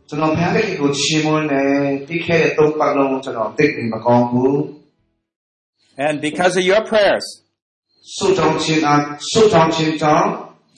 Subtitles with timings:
[0.09, 1.69] ကျွန်တော်ဘုရားသခင်ကိုချီးမွမ်းတယ်
[2.07, 4.55] ပြီးခဲ့တဲ့သုံးပတ်လုံးကျွန်တော်သိပ်ပြီးမကောင်းဘူး
[6.05, 7.25] And because of your prayers,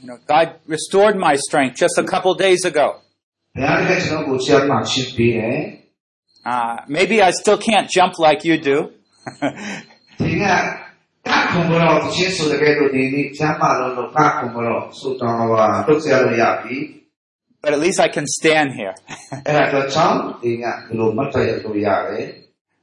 [0.01, 3.01] you know, God restored my strength just a couple days ago.
[6.45, 8.91] Uh, maybe I still can't jump like you do.
[17.63, 18.95] but at least I can stand here.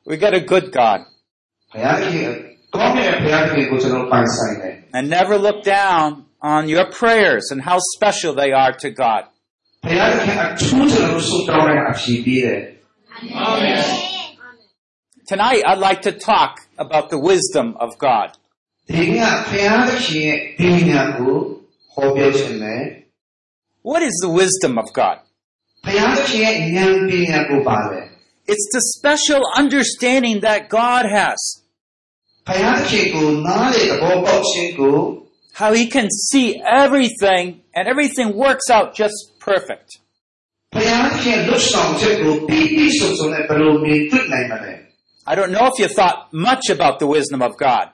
[0.05, 1.01] we got a good God.
[4.93, 9.23] And never look down on your prayers and how special they are to God.
[15.27, 18.31] Tonight, I'd like to talk about the wisdom of God.
[23.83, 25.19] What is the wisdom of God?
[28.47, 31.58] It's the special understanding that God has
[35.53, 39.97] how he can see everything and everything works out just perfect.
[45.25, 47.89] I don't know if you thought much about the wisdom of God.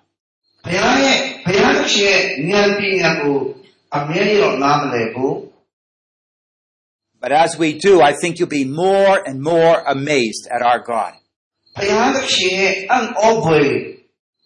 [7.22, 11.13] But as we do, I think you'll be more and more amazed at our God.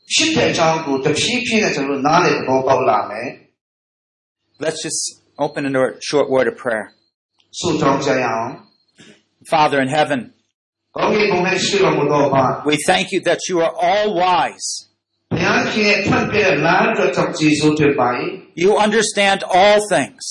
[0.09, 3.29] ဘုရားသခင်ရဲ့အံ့ဩဖွယ်ရှိတဲ့အကြောင်းကိုတဖြည်းဖြည်းနဲ့ကျွန်တော်တို့နားလည်သဘောပေါက်လာမယ်
[4.65, 5.01] Let's just
[5.45, 6.87] open in a short word of prayer.
[7.59, 8.51] ဆုတောင်းကြရအောင်
[9.53, 10.21] Father in heaven,
[10.97, 14.69] ကောင်းကင်ဘုံနဲ့ရှိတော်မူသောဘာ we thank you that you are all wise.
[15.33, 18.09] ဘုရားသခင်ရဲ့ဖွင့်ပြတဲ့လမ်းတော်ကြောင့်ကျေးဇူးတင်ပါ၏
[18.65, 20.25] You understand all things.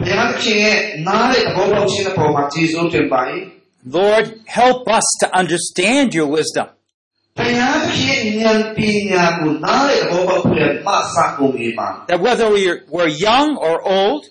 [0.00, 0.78] ဘုရားသခင်ရဲ့
[1.08, 3.22] နားလည်သဘောပေါက်ခြင်းအပေါ်မှာကျေးဇူးတင်ပါ၏
[3.98, 4.26] Lord,
[4.60, 6.66] help us to understand your wisdom.
[12.07, 14.25] That whether we are, we're young or old,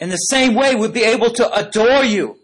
[0.00, 2.36] in the same way we'd be able to adore you.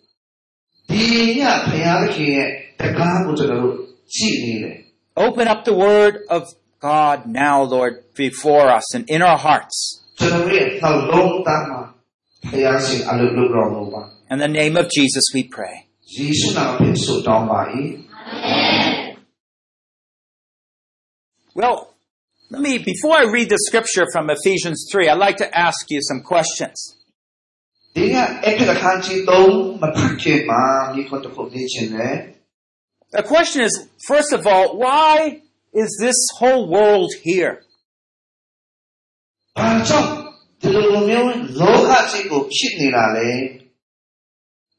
[5.17, 6.45] Open up the word of
[6.81, 10.01] God now, Lord, before us and in our hearts.
[14.31, 15.87] In the name of Jesus we pray.
[16.16, 17.62] ယေရှုနာမဖြင့်ဆုတောင်းပါ၏
[21.60, 21.78] Well,
[22.52, 26.00] let me, before I read the scripture from Ephesians 3, I'd like to ask you
[26.10, 26.78] some questions.
[27.96, 28.16] ဒီက
[28.48, 29.52] အခက်အခါကြီးသုံး
[29.82, 30.64] မဖတ်ခင်မှာ
[30.94, 32.16] ဒီခွန်းတစ်ခုနေခြင်းနဲ့
[33.18, 33.74] The question is,
[34.12, 35.14] first of all, why
[35.84, 37.54] is this whole world here?
[39.58, 40.10] ဘာကြောင့်
[40.62, 41.32] ဒီလိုမျိုး
[41.62, 43.30] လောကကြီးကိုဖြစ်နေတာလဲ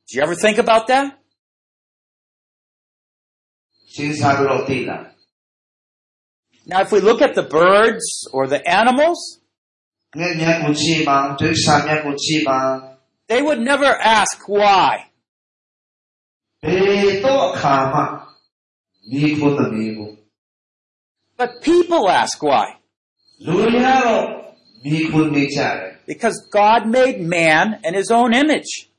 [0.07, 1.05] Do you ever think about that?
[6.66, 9.40] Now if we look at the birds or the animals,
[13.28, 15.10] they would never ask why.
[21.38, 22.78] But people ask why.
[26.08, 28.90] Because God made man in his own image.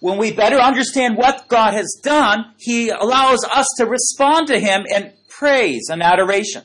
[0.00, 4.84] When we better understand what God has done, He allows us to respond to Him
[4.94, 6.62] in praise and adoration.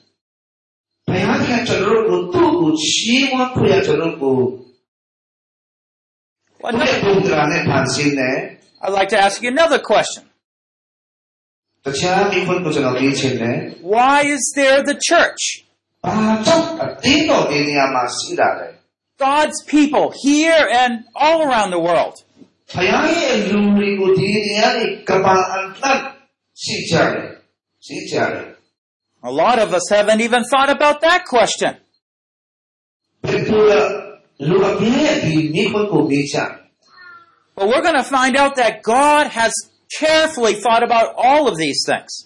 [8.81, 10.23] I'd like to ask you another question.
[13.81, 15.65] Why is there the church?
[19.19, 22.15] God's people here and all around the world.
[29.24, 31.77] A lot of us haven't even thought about that question.
[37.56, 39.54] But we're going to find out that God has
[40.00, 42.25] carefully thought about all of these things.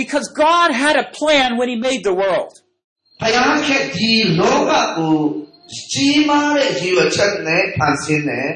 [0.00, 2.54] Because God had a plan when He made the world.
[3.22, 5.16] ဘုရားခင်ဒီလောကကို
[5.92, 8.48] ကြီးမားတဲ့ရည်ရွယ်ချက်နဲ့ဖန်ဆင်းတယ်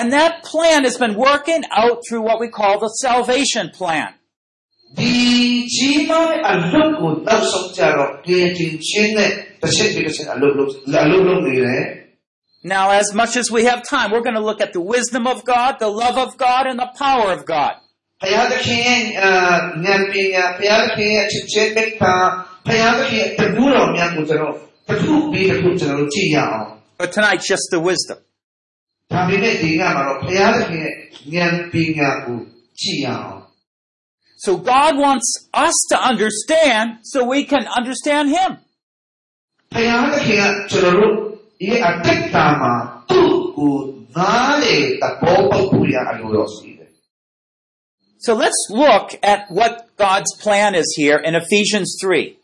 [0.00, 4.10] And that plan has been working out through what we call the salvation plan.
[4.98, 5.14] ဒီ
[5.74, 9.30] ကြီးမားတဲ့အလုပ်ကိုနောက်ဆုံးကြတော့ပြင်တင်ချင်းနဲ့
[9.62, 11.84] တစ်ချက်ပြီးတစ်ချက်အလုပ်လုပ်အလုပ်လုပ်နေတယ်
[12.62, 15.38] Now, as much as we have time, we're going to look at the wisdom of
[15.46, 17.74] God, the love of God, and the power of God.
[18.24, 19.30] ဘုရားသခင်ရဲ့အာ
[19.84, 22.14] ဉာဏ်ပညာဘုရားသခင်ရဲ့ချစ်ခြင်းမေတ္တာ
[22.66, 24.54] ဘုရားသခင်ရဲ့တကူတော်များကိုကျွန်တော်
[24.88, 26.66] တစ်ခုပြီးတစ်ခုကျွန်တော်တို့ကြည့်ရအောင်
[27.00, 28.18] But tonight, just the wisdom.
[29.12, 30.94] ဒါပေမဲ့ဒီကမှာတော့ဘုရားသခင်ရဲ့
[31.34, 32.38] ဉာဏ်ပညာကို
[32.80, 33.40] ကြည့်ရအောင်
[34.44, 35.28] So God wants
[35.66, 38.50] us to understand so we can understand Him.
[39.74, 41.14] ဘုရားသခင်ကကျွန်တော်တို့
[41.60, 42.06] ဒီအတ္တ
[42.60, 42.74] မှာ
[43.10, 43.74] သူ့ကို
[44.16, 46.73] နားလေတဘောပုတ်ဖို့ရအလိုတော်ရှိတယ်
[48.25, 52.35] So let's look at what God's plan is here in Ephesians 3.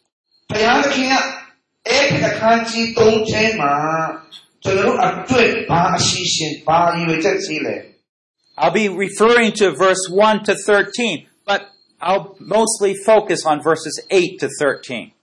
[8.60, 11.68] I'll be referring to verse 1 to 13, but
[12.00, 15.14] I'll mostly focus on verses 8 to 13.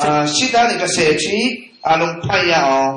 [0.00, 1.46] အာရှစ်ကနေ30ကြီး
[1.90, 2.94] အလုံးဖတ်ရအောင်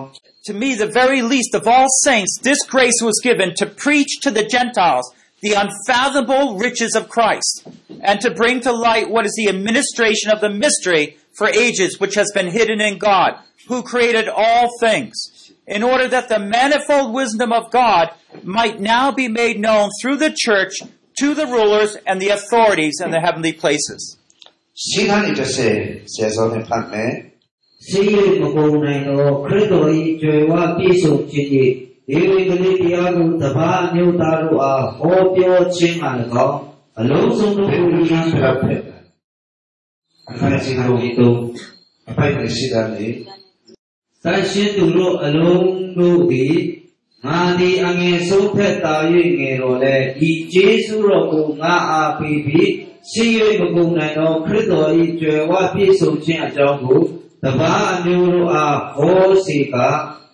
[0.47, 4.29] To me, the very least of all saints, this grace was given to preach to
[4.37, 5.05] the Gentiles
[5.41, 7.67] the unfathomable riches of Christ,
[8.01, 12.15] and to bring to light what is the administration of the mystery for ages which
[12.15, 13.33] has been hidden in God,
[13.72, 18.10] who created all things, in order that the manifold wisdom of God
[18.44, 20.74] might now be made known through the church
[21.18, 24.18] to the rulers and the authorities in the heavenly places.
[24.74, 27.32] 시간이 세상의 판매.
[27.80, 28.40] 세계의
[30.20, 30.76] 죄와
[32.08, 33.92] 예외들이 비하고 더바
[36.94, 37.62] 알롱송도
[42.48, 43.31] 시간이
[44.22, 46.56] ခန်းကြီးကိုဒီတုံးအပိုက်နဲ့ရှိတာလေသန့်ရှင်းသူတို့အလုံးတို့သည်
[47.24, 48.96] ငါသည်အငယ်ဆုံးဖက်တာ၍
[49.38, 52.70] ငယ်တော်လဲဒီကျေးဇူးတော်ကိုငါအားပေးပြီး
[53.10, 53.24] ရှိ၍
[53.60, 54.90] မကုန်နိုင်သောခရစ်တော်၏
[55.20, 57.00] ကြွယ်ဝပြည့်စုံခြင်းအကြောင်းကို
[57.44, 59.76] တပါးအမျိုးတို့အားဟောစေက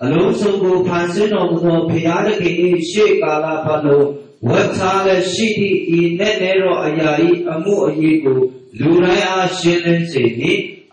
[0.02, 2.54] အလုံးစုံကိုဖန်ဆင်းတော်မူသောဘုရားသခင်၏
[2.90, 4.08] ရှေ့ကာလပတ်လုံး
[4.48, 7.10] ဝတ်ထားလက်ရှိသည့်ဤနဲ့နဲ့တော်အရာ၏
[7.50, 8.40] အမှုအရေးကို
[8.80, 10.60] လူတိုင်းအားရှင်းလင်းစေမည်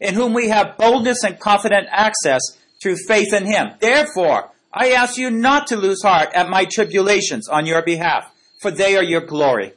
[0.00, 2.40] in whom we have boldness and confident access
[2.82, 3.70] through faith in him.
[3.80, 8.70] Therefore, I ask you not to lose heart at my tribulations on your behalf, for
[8.70, 9.72] they are your glory.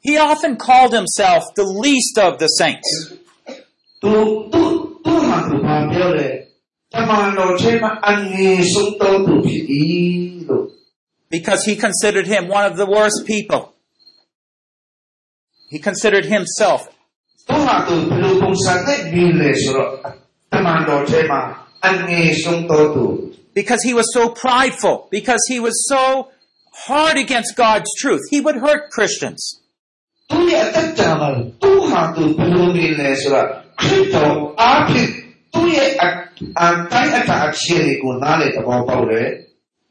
[0.00, 3.12] He often called himself the least of the saints.
[11.30, 13.74] Because he considered him one of the worst people.
[15.70, 16.88] He considered himself.
[23.54, 26.30] Because he was so prideful, because he was so
[26.74, 28.22] hard against God's truth.
[28.30, 29.60] He would hurt Christians.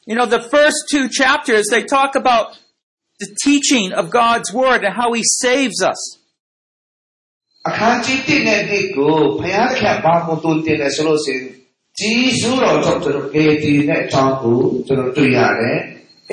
[0.06, 2.58] You know, the first two chapters, they talk about
[3.20, 6.18] the teaching of God's Word and how He saves us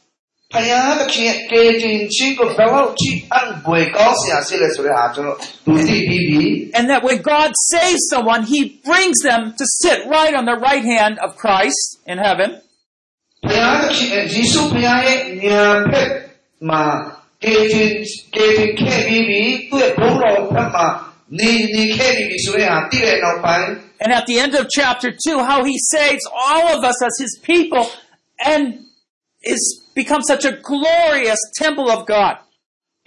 [6.75, 10.83] and that when God saves someone, He brings them to sit right on the right
[10.83, 12.61] hand of Christ in heaven.
[13.44, 16.10] ဘုရားသခင်ရဲ့ယေရှုဘုရားရဲ့ညာဘက်
[16.68, 16.84] မှာ
[17.42, 17.90] ကေတင်
[18.34, 20.86] ကေတင်ခဲ့ပြီးပြီသူ့ရဲ့ဘုန်းတော်ဘက်မှာ
[21.38, 23.68] နေနေခဲ့ပြီးပြီဆိုတဲ့ဟာသိတဲ့နောက်ပိုင်း
[24.04, 27.32] And at the end of chapter 2, how he saves all of us as his
[27.50, 27.84] people
[28.52, 28.62] and
[29.42, 29.62] is
[29.94, 32.34] become such a glorious temple of God.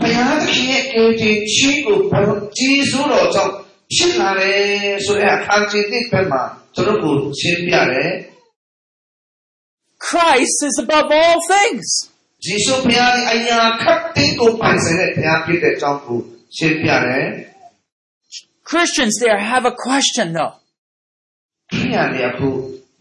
[0.01, 3.53] ဘုရားသခင်ရဲ့ကေတင်ချင်းကိုဘယ်လိုကြီးစိုးတော်ကြောင့်
[3.93, 6.41] ဖြစ်လာတယ်ဆိုတဲ့အခန်းကြီးတစ်ဖက်မှာ
[6.75, 8.12] ကျွန်တော်ကိုရှင်းပြတယ်
[10.10, 11.88] Christ is above all things.
[12.19, 16.19] ။ယေရှုဘုရားရဲ့အရာခတ်တဲ့ကိုပိုင်ဆိုင်တဲ့ဘုရားဖြစ်တဲ့အကြောင်းကို
[16.55, 17.25] ရှင်းပြတယ်
[18.69, 20.53] Christians there have a question though.
[21.13, 22.50] ။ခရိယာတွေအခု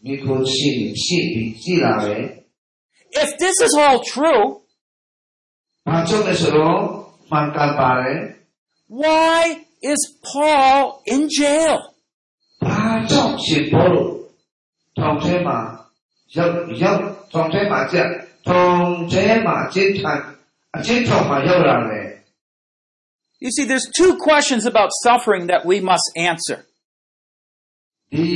[0.04, 2.23] မိခိုးရှိနေရှိပြီးကြည်လာတယ်
[3.23, 4.42] If this is all true,
[5.87, 6.78] ။ဘာကြောင့်လဲဆိုတော့
[7.30, 8.18] မှန်ကန်ပါတယ်
[9.02, 9.40] why
[9.92, 10.78] is Paul
[11.14, 11.76] in jail?
[11.85, 14.11] ။ဘာကြောင့်ရှင်ဘောလို့
[14.97, 15.59] ထောင်ထဲမှာ
[16.37, 16.52] ရောက်
[16.83, 17.00] ရောက်
[17.33, 18.09] ထောင်ထဲမှာကျက်
[18.47, 20.21] ထောင်ထဲမှာအကျဉ်းထိုင်
[20.76, 22.07] အကျဉ်းထောင်မှာရောက်လာတယ်
[23.45, 26.59] You see, there's two questions about suffering that we must answer.
[28.12, 28.28] ဒီ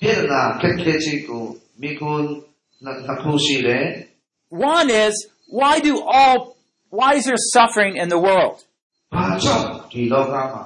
[0.00, 1.42] ပြဿနာခက်ခဲခြင်းကို
[1.82, 2.22] မိခိုး
[2.84, 3.84] နှစ်ခုရှိတယ်
[4.76, 5.14] One is,
[5.60, 6.36] why do all,
[6.98, 8.56] why is there suffering in the world?
[9.10, 10.64] ။ဘာကြောင့်ဒီလောကမှာ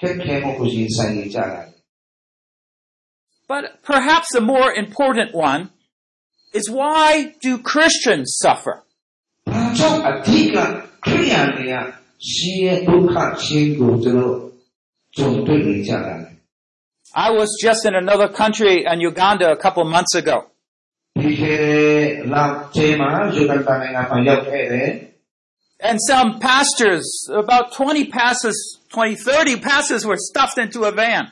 [0.00, 1.62] ခက်ခဲမှုကိုရင်ဆိုင်နေကြတာလဲ
[3.47, 5.69] But perhaps a more important one
[6.53, 8.83] is why do Christians suffer?
[17.15, 20.47] I was just in another country in Uganda a couple months ago.
[25.79, 31.31] And some pastors, about 20 pastors, 20, 30 pastors were stuffed into a van.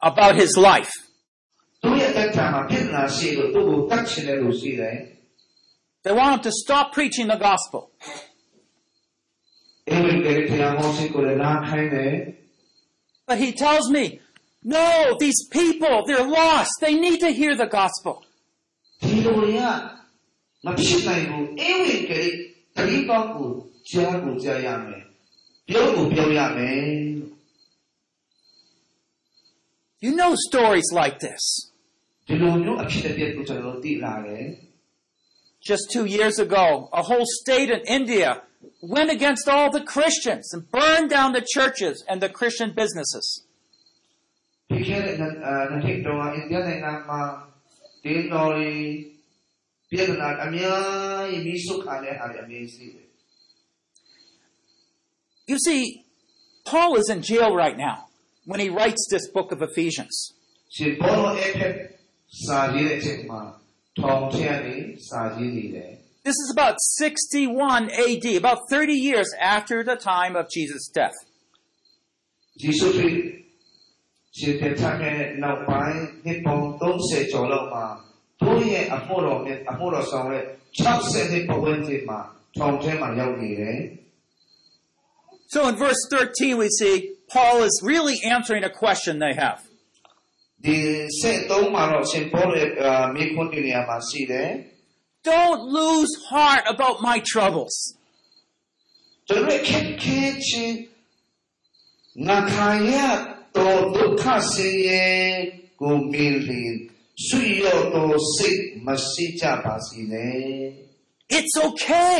[0.00, 0.92] about his life.
[6.04, 7.90] They wanted to stop preaching the gospel.
[13.26, 14.20] But he tells me,
[14.62, 16.70] no, these people, they're lost.
[16.80, 18.24] They need to hear the gospel.
[30.00, 31.70] You know stories like this.
[35.62, 38.42] Just two years ago, a whole state in India
[38.82, 43.44] went against all the Christians and burned down the churches and the Christian businesses.
[55.46, 56.04] You see,
[56.64, 58.05] Paul is in jail right now
[58.46, 60.32] when he writes this book of Ephesians.
[66.24, 71.12] This is about 61 AD, about 30 years after the time of Jesus' death.
[85.48, 89.59] So in verse 13 we see Paul is really answering a question they have.
[90.65, 90.77] ဒီ
[91.19, 94.49] ဆက်သုံးမှာတော့ရှင်ဘောရဲ့အာမိခွန်းတင်နေရာမှာရှိတယ်
[95.33, 97.75] Don't lose heart about my troubles.
[99.27, 100.77] ကျွန်တော်ခက်ခဲချင်း
[102.27, 102.93] ငါခါရ
[103.57, 105.05] တော့ဒုက္ခဆင်းရဲ
[105.81, 106.73] ကိုမြင်လင်
[107.25, 110.41] ဆွေရတော့စိတ်မရှိကြပါစေနဲ့
[111.37, 112.19] It's okay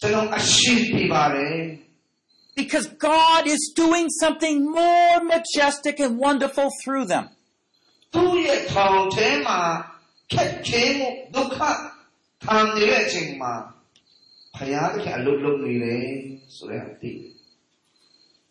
[0.00, 1.58] ကျွန်တော်အရှိပြပါတယ်
[2.59, 7.29] because God is doing something more majestic and wonderful through them.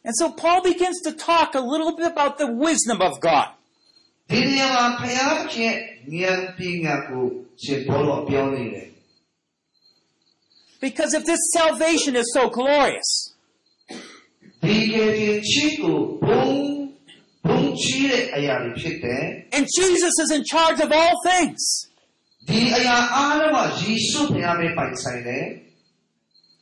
[0.04, 3.48] And so Paul begins to talk a little bit about the wisdom of God.
[10.80, 13.34] Because if this salvation is so glorious,
[19.52, 21.88] and Jesus is in charge of all things.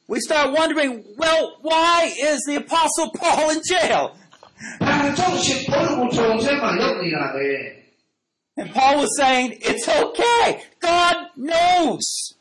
[0.08, 4.16] We start wondering, well, why is the Apostle Paul in jail?
[8.56, 10.62] And Paul was saying, it's okay.
[10.80, 12.34] God knows.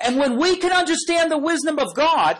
[0.00, 2.38] And when we can understand the wisdom of God,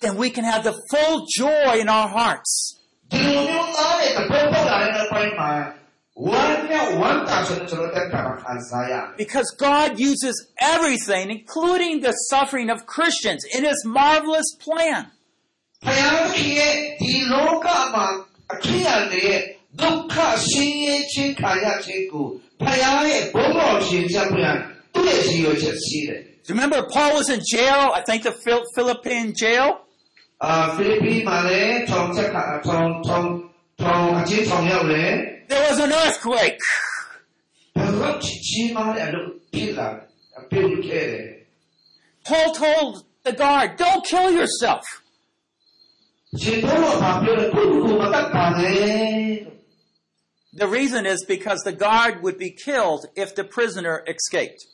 [0.00, 2.76] then we can have the full joy in our hearts.
[9.16, 15.10] Because God uses everything, including the suffering of Christians, in His marvelous plan.
[19.80, 20.14] ဒုက္ခ
[20.48, 22.26] ဆင်းရဲခြင်းခါရခြင်းကို
[22.60, 24.56] ဖယားရဲ့ဘုံတော်ရှင်ချက်ပြန်
[24.92, 26.20] သူ့ရဲ့စီရောချက်စီးတယ်
[26.52, 28.34] Remember Paul was in jail I think the
[28.74, 29.68] Philippian jail
[35.50, 36.60] There was an earthquake
[42.28, 42.90] Paul told
[43.26, 44.84] the guard don't kill yourself
[50.58, 54.66] the reason is because the guard would be killed if the prisoner escaped.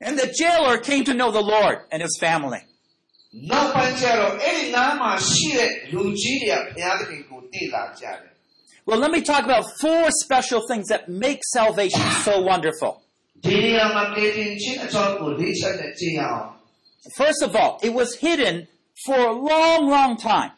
[0.00, 2.60] And the jailer came to know the Lord and his family.
[8.86, 13.02] Well, let me talk about four special things that make salvation so wonderful.
[17.16, 18.66] First of all, it was hidden
[19.05, 20.51] for a long, long time.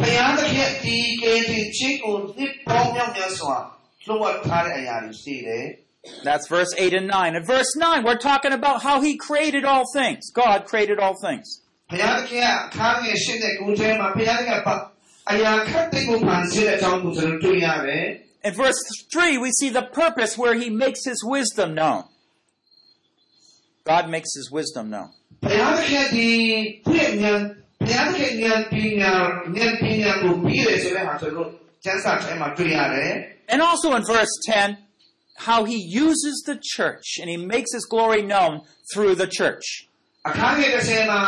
[0.00, 3.56] ဘုရားသခင်ဒီကယ်တင်ခြင်းကိုနှစ်ပေါင်းများများစွာ
[4.06, 5.64] လွှတ်ဝတ်ထားတဲ့အရာတွေရှိတယ်
[6.26, 7.36] That's verse 8 and 9.
[7.36, 10.22] In verse 9, we're talking about how he created all things.
[10.42, 11.46] God created all things.
[11.90, 14.70] ဘုရားသခင်ကအခါငယ်ရှင်းတဲ့ကိုယ်ထဲမှာဘုရားသခင်က
[15.30, 18.06] အရာခတ်တဲ့ကိုဖန်ဆင်းတဲ့အကြောင်းကိုကျွန်တော်တွေ့ရတယ်
[18.44, 18.80] In verse
[19.12, 22.02] 3, we see the purpose where he makes his wisdom known.
[23.84, 25.10] God makes his wisdom known.
[25.42, 26.28] ဘုရားသခင်ဒီ
[26.84, 27.40] သူ့ရဲ့ဉာဏ်
[27.80, 29.12] ဘုရားသခင်ဉာဏ်ပညာ
[29.56, 31.48] ဉာဏ်ပညာကိုပြီးတယ်ဆိုတဲ့ဟာကျွန်တော်
[31.84, 33.12] ကျမ်းစာထဲမှာတွေ့ရတယ်
[33.52, 34.78] And also in verse 10,
[35.48, 38.52] how he uses the church and he makes his glory known
[38.92, 39.66] through the church.
[40.28, 41.20] အခါငယ်တစ်ဆယ်မှာ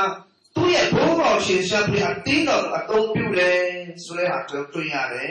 [0.57, 3.59] သူ့ရဲ့ဘုန်းတော်ရှင်ရှာပြီးအတင်းတော်အသုံးပြုတယ်
[4.05, 5.31] ဆိုတဲ့ဟာကျွန်တော်တွေ့ရတယ်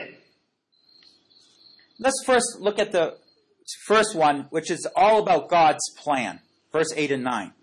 [2.04, 3.06] Let's first look at the
[3.88, 6.34] first one, which is all about God's plan.
[6.72, 7.54] Verse 8 and 9.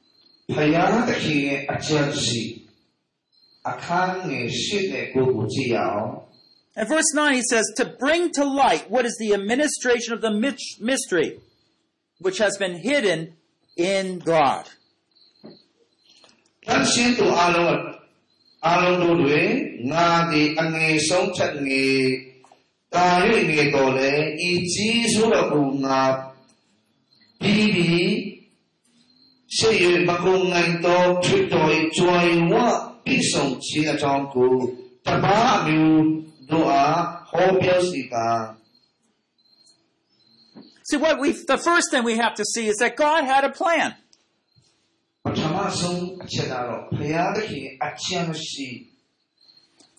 [0.56, 2.42] ဘုရားသခင်ရဲ့အကြံစီ
[3.70, 6.10] အခါငယ်ရှိတဲ့ကိုကိုကြည့်ရအောင်
[6.80, 10.30] In verse 9, he says, To bring to light what is the administration of the
[10.44, 11.28] mich- mystery,
[12.24, 13.20] which has been hidden
[13.76, 14.64] in God.
[16.68, 17.76] တန်ရှင်းသူအလုံး
[18.68, 19.50] အလုံးတို့တွင်
[19.92, 22.00] ငါသည်အငယ်ဆုံးချက်ငယ်
[22.94, 23.08] တာ၍
[23.50, 24.10] ငယ်တော်လဲ
[24.48, 26.00] ဤကြီးဆိုတော့ကိုငါ
[27.40, 28.10] ပြီးပြီး
[29.56, 32.54] ရှိရမကုံနိုင်တော်ဖြစ်တော်၏ကြွယ်ဝ
[33.04, 34.54] ပြည့်စုံခြင်းအကြောင်းကို
[35.06, 36.04] တပါးမျိုး
[36.50, 38.28] တို့အားဟောပြောစီပါ
[40.88, 43.52] See, what we the first thing we have to see is that God had a
[43.60, 43.90] plan.
[45.24, 48.68] ပထမဆုံးအချက်ကတော့ဘုရားသခင်အချမ်းရှိ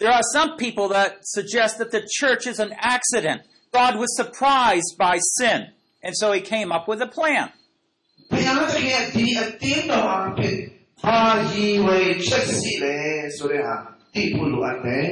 [0.02, 3.40] There are some people that suggest that the church is an accident.
[3.80, 5.60] God was surprised by sin,
[6.06, 7.46] and so he came up with a plan.
[8.32, 10.56] ဘုရားသခင်ဒီအတင်းတော်အဖြစ်
[11.04, 11.20] ဘာ
[11.52, 12.98] ရည်ဝဲချက်စီလဲ
[13.38, 13.76] ဆိုတဲ့ဟာ
[14.14, 15.08] သိဖို့လိုအပ်တယ်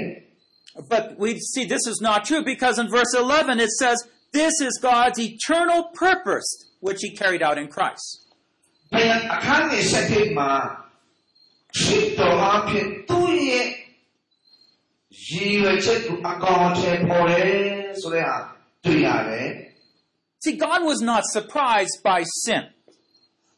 [0.93, 3.97] But we see this is not true because in verse 11 it says,
[4.31, 6.47] This is God's eternal purpose,
[6.79, 8.07] which he carried out in Christ.
[8.93, 10.51] ဘုရားအခန်းငယ်ဆက်တဲ့မှာ
[11.77, 13.67] ချစ်တော်အဖြစ်သူ့ရဲ့
[15.27, 17.51] ရည်ဝဲချက်ကိုအကောင်အထည်ပေါ်တယ်
[18.01, 18.37] ဆိုတဲ့ဟာ
[18.85, 19.49] တွေ့ရတယ်
[20.45, 22.63] See, God was not surprised by sin.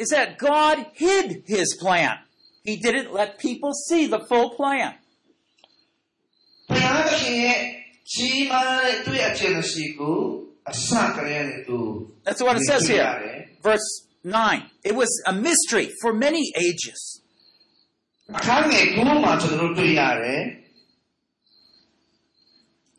[0.00, 2.18] is that God hid his plan.
[2.64, 4.94] He didn't let people see the full plan.
[12.24, 13.48] That's what it says here.
[13.62, 14.70] Verse 9.
[14.84, 17.22] It was a mystery for many ages.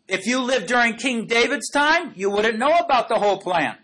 [0.07, 3.77] If you lived during King David's time, you wouldn't know about the whole plan.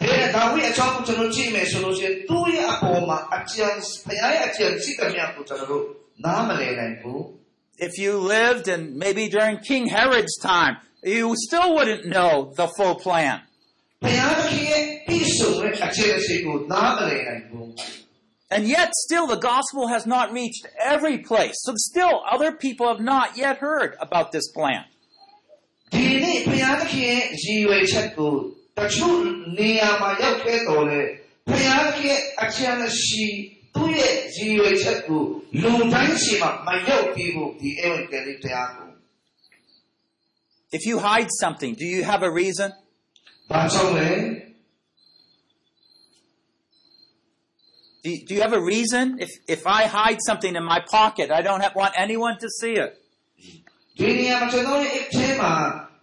[0.00, 5.84] ဒီဒါဝိအချောင်းကိုကျွန်တော်ကြည့်မယ်ဆိုလို့ရှိရင်သူ့ရဲ့အပေါ်မှာအကျဉ်းဘုရားရဲ့အကျဉ်းစီကမြတ်ကိုကျွန်တော်တို့
[6.24, 7.20] နားမလည်နိုင်ဘူး
[7.88, 10.74] If you lived and maybe during King Herod's time,
[11.16, 13.36] you still wouldn't know the full plan.
[14.04, 17.66] ဘုရားသခင်ရဲ့ပြည့်စုံတဲ့အကျင့်စီကိုနားမလည်နိုင်ဘူး
[18.54, 21.56] And yet still the gospel has not reached every place.
[21.66, 24.82] So still other people have not yet heard about this plan.
[25.94, 28.34] ဒီနေ့ဘုရားသခင်ရဲ့ရည်ရွယ်ချက်ကို
[28.78, 29.18] တချို့
[29.58, 31.02] နေရာမှာရောက်ခဲ့တော်လေ
[31.48, 33.26] ဘုရားသခင်ရဲ့အကျင့်ရှိ
[33.74, 35.22] သူ့ရဲ့ရည်ရွယ်ချက်ကို
[35.62, 38.88] လူတိုင်းရှိမှမရောက်ပြီးဘူးဒီဧဝံဂေလိတရားကို
[40.76, 42.68] If you hide something, do you have a reason?
[43.50, 44.10] ဘာကြောင့်လဲ
[48.02, 49.04] Do you, do you have a reason?
[49.18, 52.74] If, if I hide something in my pocket, I don't have, want anyone to see
[52.84, 52.92] it.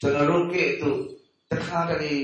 [0.00, 0.98] ကျွန်တော်တို့ကဲ့သို့
[1.52, 2.14] တခါတလေ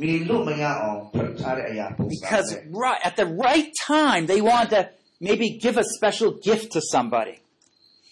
[0.00, 2.48] မီလို့မရအောင်ဖတ်ထားတဲ့အရာပုံစံ because
[2.84, 4.80] right, at the right time they want to
[5.26, 7.36] maybe give a special gift to somebody.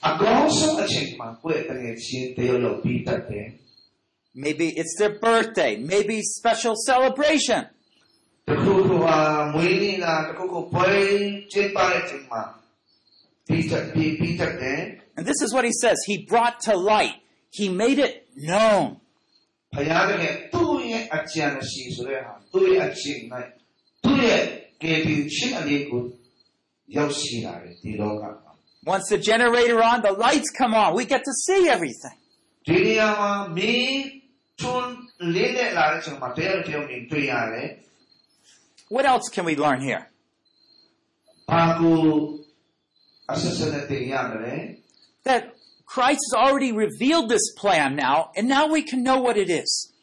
[0.09, 3.46] အကောင်းဆုံးအချိန်မှာကိုယ့်ရဲ့တကယ်ချင်းတယောက်ယောက်ပြီးတတ်တယ်
[4.44, 5.73] Maybe it's their birthday.
[5.94, 7.61] Maybe special celebration.
[8.49, 9.18] တခုခုဟာ
[9.55, 10.90] မွေးနေ့လားတခုခုပွဲ
[11.53, 12.42] ကျင်းပတဲ့အချိန်မှာ
[13.46, 14.81] ပြီးသက်ပြီးပြီးသက်တယ်
[15.16, 15.99] And this is what he says.
[16.11, 17.16] He brought to light.
[17.59, 18.12] He made it
[18.51, 18.85] known.
[19.75, 23.20] ဘုရားသခင်သူ့ရဲ့အကြံရှိဆိုတဲ့ဟာသူ့ရဲ့အချိန်၌
[24.05, 24.42] သူ့ရဲ့
[24.83, 26.03] ကယ်တင်ခြင်းအလေးကို
[26.96, 28.53] ရောက်ရှိလာတယ်ဒီလောကမှာ
[28.94, 30.88] Once the generator on, the lights come on.
[30.99, 32.16] We get to see everything.
[32.66, 34.03] ဒီနေရာမှာမင်း
[34.61, 34.92] ထွန်း
[35.35, 37.68] လေးနဲ့လာတဲ့အချိန်မှာတရားတစ်ယောက်မြင်တွေ့ရတယ်
[38.94, 40.03] What else can we learn here?
[41.51, 42.01] ဘာကို
[43.33, 44.55] အဆက်ဆက်နဲ့တင်ရမလဲ
[45.27, 45.42] That
[45.95, 49.93] Christ has already revealed this plan now, and now we can know what it is.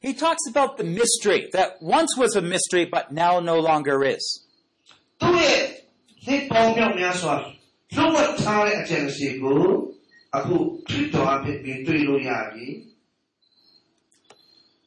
[0.00, 4.42] He talks about the mystery that once was a mystery but now no longer is.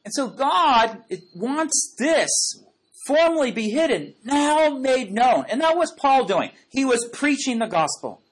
[0.08, 1.02] And so God
[1.34, 2.30] wants this
[3.06, 5.44] formerly be hidden, now made known.
[5.50, 6.50] And that was Paul doing.
[6.70, 8.22] He was preaching the gospel.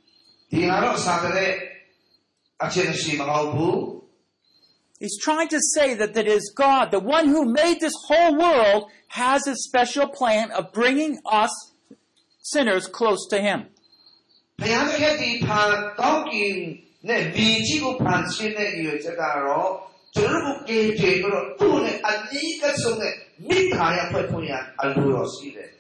[5.03, 8.89] He's trying to say that it is God, the one who made this whole world,
[9.09, 11.51] has a special plan of bringing us
[12.41, 13.67] sinners close to Him.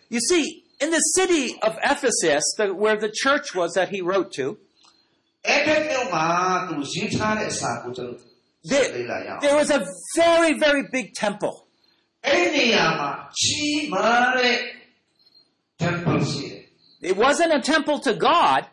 [0.08, 4.32] You see, in the city of Ephesus, the, where the church was that he wrote
[4.32, 4.58] to,
[8.64, 9.84] there, was a
[10.16, 11.66] very, very big temple.
[17.00, 18.66] It wasn't a temple to God.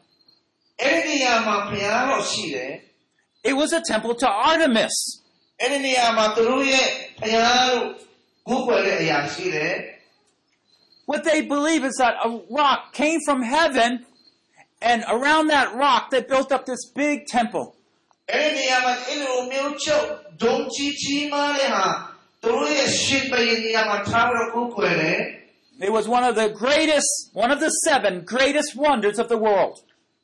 [3.43, 5.21] It was a temple to Artemis.
[11.05, 14.05] What they believe is that a rock came from heaven,
[14.81, 17.75] and around that rock they built up this big temple.
[18.32, 20.06] အဲ့ဒီနေရာမှာအဲ့လိုမျိုးချုပ်
[20.42, 21.86] ဒုံကြီးကြီးမားတဲ့ဟာ
[22.42, 25.20] သူတို့ရဲ့ရှင်ပရင်နေရာမှာထားပြီးတော့ကိုယ်ွယ်တယ်
[25.88, 27.10] It was one of the greatest,
[27.44, 29.76] one of the seven greatest wonders of the world.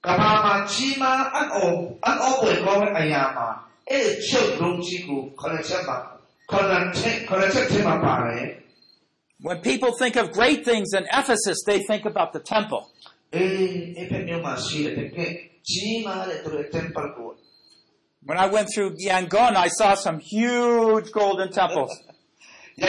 [0.07, 1.59] ကမ္ဘာမှာကြီးမားအံ့ဩ
[2.05, 3.49] အံ့ဩပွေကောင်းတဲ့အရာမှာ
[3.91, 5.97] အဲ့ဒီချုပ်ဒုံကြီးကိုခေါ်ချက်မှာ
[6.51, 6.67] ခေါ်
[6.99, 8.45] ချက်ခေါ်ချက်ထဲမှာပါတယ်
[9.49, 12.83] When people think of great things in Ephesus, they think about the temple.
[18.26, 21.92] When I went through Yangon, I saw some huge golden temples.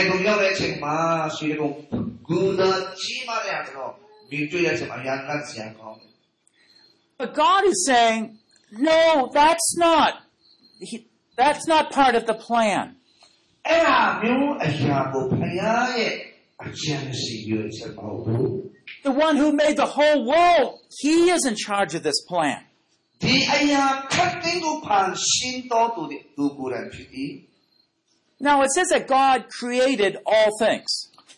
[7.18, 8.38] but God is saying,
[8.72, 10.22] no, that's not,
[10.80, 12.96] he, that's not part of the plan.
[19.04, 22.65] The one who made the whole world, he is in charge of this plan.
[23.21, 27.31] ဒီအရာခတ်သိမ်းကိုဖန်ရှင်းတော်သူတဲ့သူကိုယ်တိုင်ဖြစ်သည်
[28.47, 30.89] Now it says that God created all things.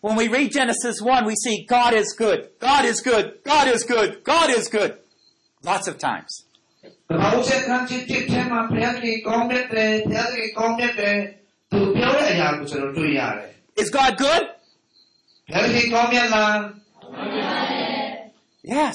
[0.00, 3.84] When we read Genesis 1, we see God is good, God is good, God is
[3.84, 4.98] good, God is good.
[5.62, 6.44] Lots of times.
[13.76, 14.42] Is God good?
[18.64, 18.94] Yes.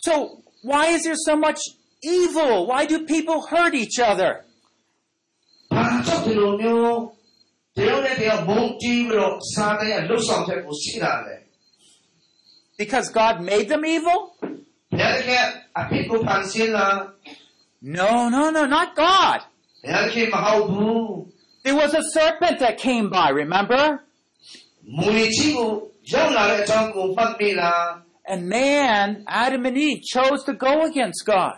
[0.00, 1.60] So, why is there so much
[2.02, 2.66] evil?
[2.66, 4.43] Why do people hurt each other?
[6.23, 6.97] ဘာကြောင့်ဒီလိုမျိုး
[7.75, 11.35] တယောက်နဲ့တယောက်မုန်းတီးပြီးတော့စာတဲ့လှုပ်ဆောင်ချက်ကိုရှိတာလဲ
[12.81, 14.19] Because God made them evil?
[14.91, 15.43] ဘုရားသခင်
[15.79, 16.95] အပိကိုဖန်ဆင်းလား
[17.99, 19.39] No, no, no, not God.
[19.83, 21.05] ဘုရားသခင်မဟုတ်ဘူး
[21.65, 23.83] There was a serpent that came by, remember?
[24.97, 25.69] မူလကြီးကို
[26.13, 27.83] ရောက်လာတဲ့အကြောင်းကိုမှတ်မိလား
[28.31, 29.07] And man,
[29.43, 31.55] Adam and Eve, chose to go against God.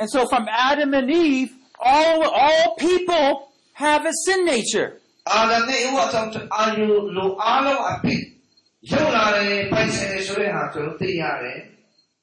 [0.00, 5.00] And so from Adam and Eve, all, all people have a sin nature.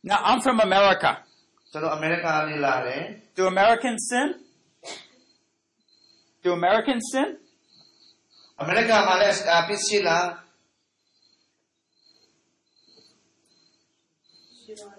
[0.04, 1.18] Now I'm from America.
[3.36, 4.34] Do Americans sin?
[6.44, 7.38] Do Americans sin?
[8.58, 8.94] America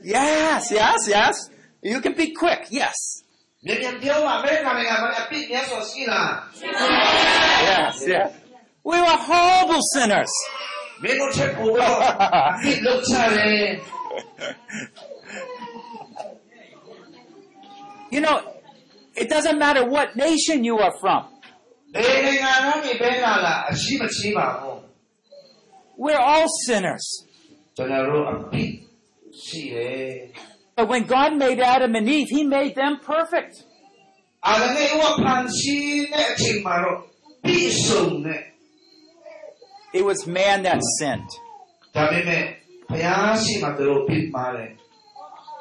[0.02, 1.50] Yes, yes, yes.
[1.82, 2.66] You can be quick.
[2.70, 2.94] Yes.
[6.62, 8.32] Yes, yes.
[8.84, 10.30] We were horrible sinners.
[18.10, 18.40] you know,
[19.16, 21.26] it doesn't matter what nation you are from.
[25.96, 27.24] We're all sinners.
[29.38, 30.29] Sí, eh.
[30.77, 33.62] But when God made Adam and Eve, He made them perfect.
[39.94, 41.29] It was man that sinned.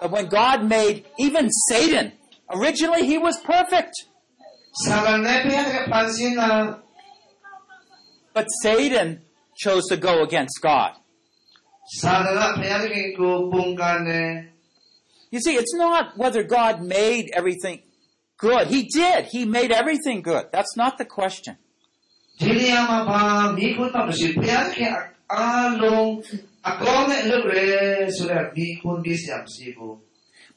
[0.02, 2.12] But when God made even Satan,
[2.50, 3.94] originally he was perfect.
[8.34, 9.22] But Satan
[9.58, 10.92] chose to go against God.
[15.32, 17.82] You see, it's not whether God made everything
[18.38, 18.68] good.
[18.68, 19.26] He did.
[19.26, 20.46] He made everything good.
[20.52, 21.58] That's not the question.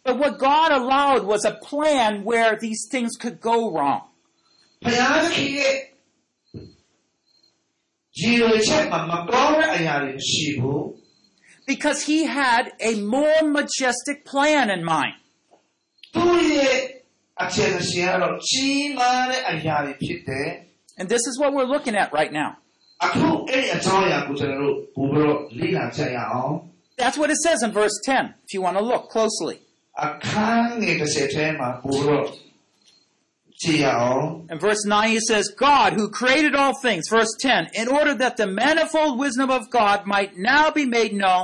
[0.03, 4.03] But what God allowed was a plan where these things could go wrong
[11.72, 15.16] Because he had a more majestic plan in mind.
[16.16, 16.78] သူ့ရဲ့
[17.44, 20.48] အခြေအနေကတော့ကြီးမားတဲ့အရာတွေဖြစ်တယ်
[21.00, 22.50] And this is what we're looking at right now.
[23.06, 26.54] အခုအဲ့ဒီအကြောင်းအရာကိုကျွန်တော်တို့ပို့ပြီးတော့လေ့လာကြရအောင်
[27.02, 29.58] That's what it says in verse 10, if you want to look closely.
[30.06, 32.26] အခန်းငယ်30ထဲမှာပို့ပြီးတော့
[33.62, 34.24] ကြည့်ရအောင်
[34.54, 38.36] In verse 9, he says, God, who created all things, verse 10, in order that
[38.42, 41.44] the manifold wisdom of God might now be made known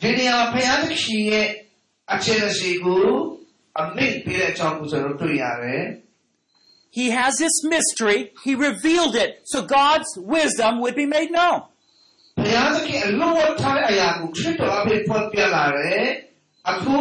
[0.00, 1.46] ဒီနေရာဘုရားသခင်ရဲ့
[2.12, 3.04] အခြေအနေကို
[3.80, 5.84] အမိန့်ပေးတဲ့အကြောင်းကိုကျွန်တော်တွေ့ရတယ်
[6.98, 8.18] He has this mystery.
[8.46, 11.58] He revealed it so God's wisdom would be made known.
[12.38, 16.04] ဘုရားသခင်အလို့ဝတ်ထားတဲ့အရာကိုခရစ်တော်အဖေဖွင့်ပြလာတယ်
[16.70, 16.96] အခု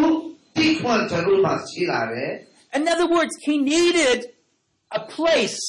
[0.56, 2.32] တိခွန်ကျွန်တော်မှရှိလာတယ်
[2.78, 4.20] In other words, he needed
[4.92, 5.60] a place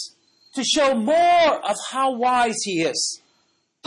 [0.55, 3.01] to show more of how wise he is.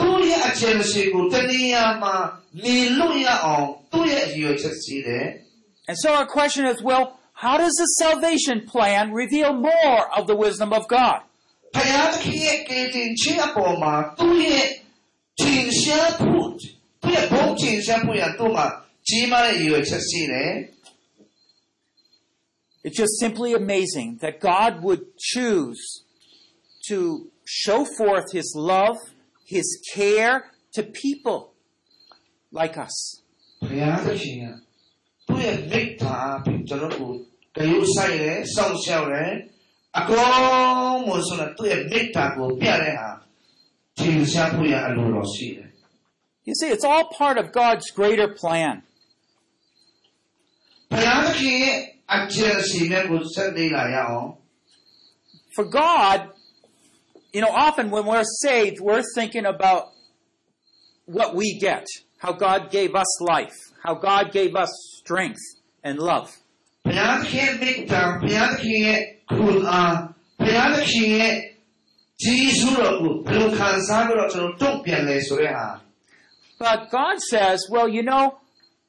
[0.00, 2.14] သူ့ရဲ့အခြေအနေကိုတနည်းအားမှာ
[2.64, 5.26] နေလို့ရအောင်သူ့ရဲ့အရွယ်ချက်ရှိတယ်
[5.88, 7.04] And so our question is, well,
[7.44, 11.18] how does the salvation plan reveal more of the wisdom of God?
[11.76, 14.66] ဘုရားသခင်ရဲ့ကယ်တင်ခြင်းအပေါ်မှာသူ့ရဲ့
[15.40, 16.48] ထင်ရှားဖို့
[17.02, 18.66] သူ့ရဲ့ဘုံထင်ရှားဖို့ရသူ့မှာ
[19.08, 20.50] ကြီးမားတဲ့အရွယ်ချက်ရှိတယ်
[22.84, 25.82] It's just simply amazing that God would choose
[26.88, 28.96] to show forth his love,
[29.44, 30.36] his care
[30.74, 31.38] to people
[32.52, 32.96] like us.
[33.62, 34.44] ဘုရားသခင်က
[35.26, 37.12] သူ့ရဲ့မိတ္တာအဖြစ်ကျွန်တော်ကို
[37.56, 39.32] ဂရုစိုက်တယ်စောင့်ရှောက်တယ်
[39.98, 43.10] အကောင်မို့ဆိုတော့သူ့ရဲ့မိတ္တာကိုပြတဲ့ဟာ
[43.98, 45.70] ထင်ရှားဖို့ရအလိုတော်ရှိတယ်
[46.48, 48.74] You see, it's all part of God's greater plan.
[50.90, 51.78] ဘုရားသခင်ရဲ့
[55.55, 56.29] For God,
[57.33, 59.85] you know, often when we're saved, we're thinking about
[61.05, 61.85] what we get,
[62.17, 65.39] how God gave us life, how God gave us strength
[65.83, 66.29] and love.
[76.59, 78.37] But God says, well, you know,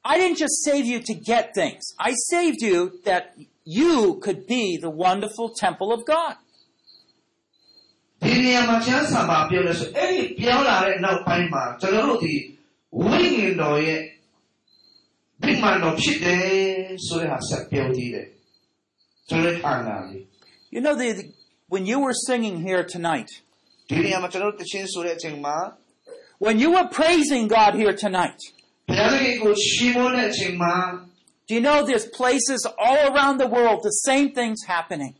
[0.04, 1.82] I didn't just save you to get things.
[1.98, 6.36] I saved you that you could be the wonderful temple of God.
[8.22, 12.34] ဒီနေရာမှာကျမ်းစာမှာပြောလို့ဆိုအဲ့ဒီပြောင်းလာတဲ့နောက်ပိုင်းမှာကျွန်တော်တို့ဒီ
[13.02, 14.00] ဝိညာဉ်တော်ရဲ့
[15.42, 16.44] ဘိမှန်တော်ဖြစ်တယ်
[17.06, 18.26] ဆိုတဲ့ဟာဆက်ပြောသေးတယ်
[19.28, 20.18] ကျွန်တော်ခံလာပြီ
[20.74, 21.08] You know, the,
[21.72, 23.30] when you were singing here tonight,
[23.90, 25.56] ဒီနေရာမှာကျွန်တော်တို့တခြင်းဆိုတဲ့အချိန်မှာ
[26.46, 28.40] when you were praising God here tonight,
[31.47, 35.15] do you know there's places all around the world the same thing's happening?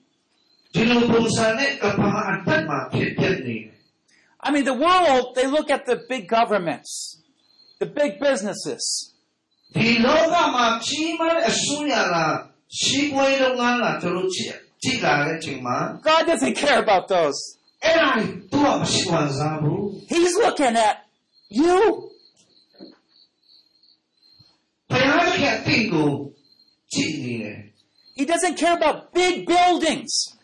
[4.40, 7.22] I mean, the world, they look at the big governments,
[7.80, 9.14] the big businesses.
[16.04, 17.58] God doesn't care about those.
[20.10, 21.06] He's looking at
[21.50, 22.10] you.
[28.16, 30.38] He doesn't care about big buildings.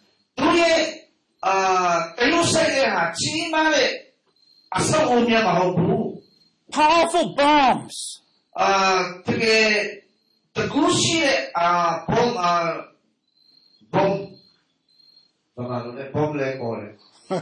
[6.72, 8.22] Powerful bombs.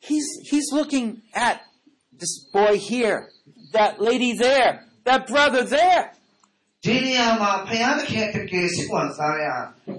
[0.00, 1.62] He's he's looking at
[2.12, 3.30] this boy here
[3.73, 4.71] that lady there,
[5.05, 6.03] that brother there.
[6.85, 9.45] ဒီနေရာမှာဘုရားသခင်တကယ်စိတ်ဝင်စားရ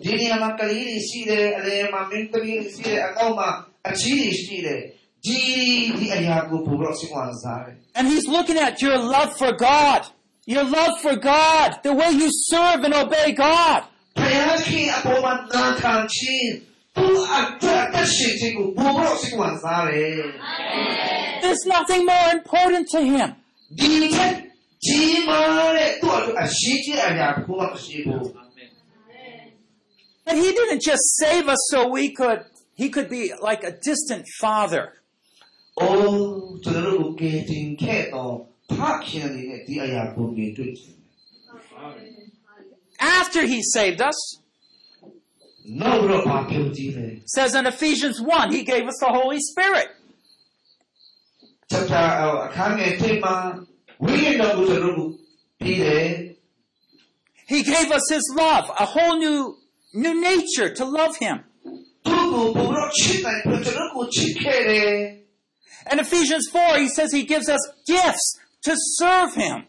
[0.03, 3.51] ဒီနေရာမှာကလေးတွေရှိတယ်အလဲမှာမင်းသမီးတွေရှိတယ်အကောက်မှာ
[3.89, 4.81] အချီးတွေရှိတယ်
[5.27, 5.41] ဒီ
[5.99, 10.03] ဒီအရာကိုပို့တော့စိတ်ဝင်စားတယ် And he's looking at your love for God.
[10.55, 11.69] Your love for God.
[11.87, 13.81] The way you serve and obey God.
[14.19, 16.51] ဘုရားခင်အပေါ်မှာနာခံခြင်း
[16.97, 20.21] သူအတွက်အသက်ရှင်ခြင်းကိုပို့တော့စိတ်ဝင်စားတယ်
[21.43, 23.29] There's nothing more important to him.
[30.26, 34.26] But he didn't just save us so we could, he could be like a distant
[34.40, 34.94] father.
[43.00, 44.40] After he saved us,
[47.26, 49.88] says in Ephesians 1, he gave us the Holy Spirit
[51.70, 52.50] chapter.
[57.48, 59.58] He gave us His love, a whole new
[59.94, 61.44] new nature to love Him.
[65.88, 69.66] And Ephesians 4, he says he gives us gifts to serve Him.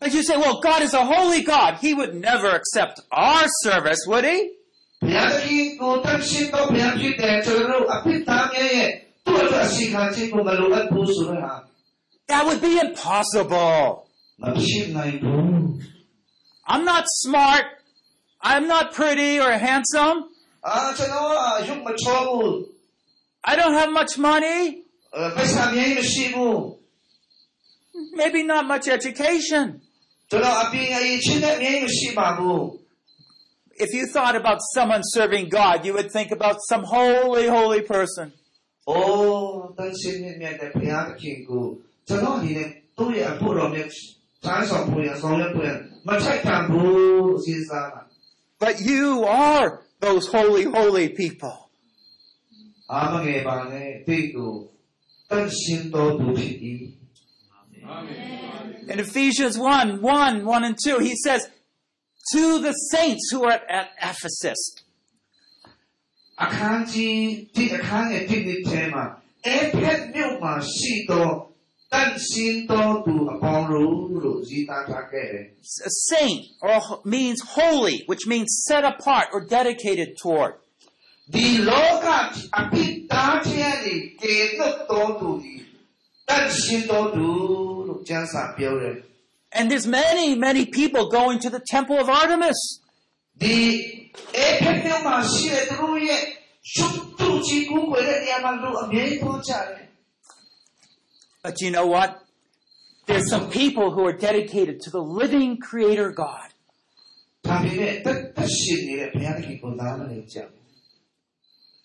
[0.00, 1.78] And you say, well, God is a holy God.
[1.80, 4.52] He would never accept our service, would He?
[12.28, 14.06] That would be impossible.
[16.66, 17.64] I'm not smart.
[18.40, 20.24] I'm not pretty or handsome.
[23.44, 24.82] I don't have much money.
[28.16, 29.80] Maybe not much education
[33.78, 38.32] if you thought about someone serving God, you would think about some holy, holy person.
[48.58, 51.70] But you are those holy, holy people.
[58.86, 61.50] In Ephesians 1, 1, 1 and 2, he says,
[62.33, 64.59] to the saints who are at, at Ephesus.
[66.43, 67.21] အခန်းကြီး
[67.55, 69.03] ဒီအခန်းရဲ့ဒီနေ့ထဲမှာ
[69.47, 71.29] အဖက်မြို့မှာရှိသော
[71.93, 73.93] တန်ရှင်းတော်သူအပေါင်းတို့
[74.23, 75.45] လို့ရေးသားထားခဲ့တယ်
[75.89, 76.39] A saint
[76.69, 76.77] or
[77.15, 80.53] means holy, which means set apart or dedicated toward.
[81.33, 82.05] ဒီလောက
[82.57, 85.55] အပိသားခြင်းတွေကေသွတ်တော်သူဒီ
[86.27, 87.27] တန်ရှင်းတော်သူ
[87.87, 88.95] လို့ကျမ်းစာပြောတယ်
[89.54, 92.80] and there's many, many people going to the temple of Artemis.
[101.42, 102.20] But you know what?
[103.06, 106.48] There's some people who are dedicated to the living creator God.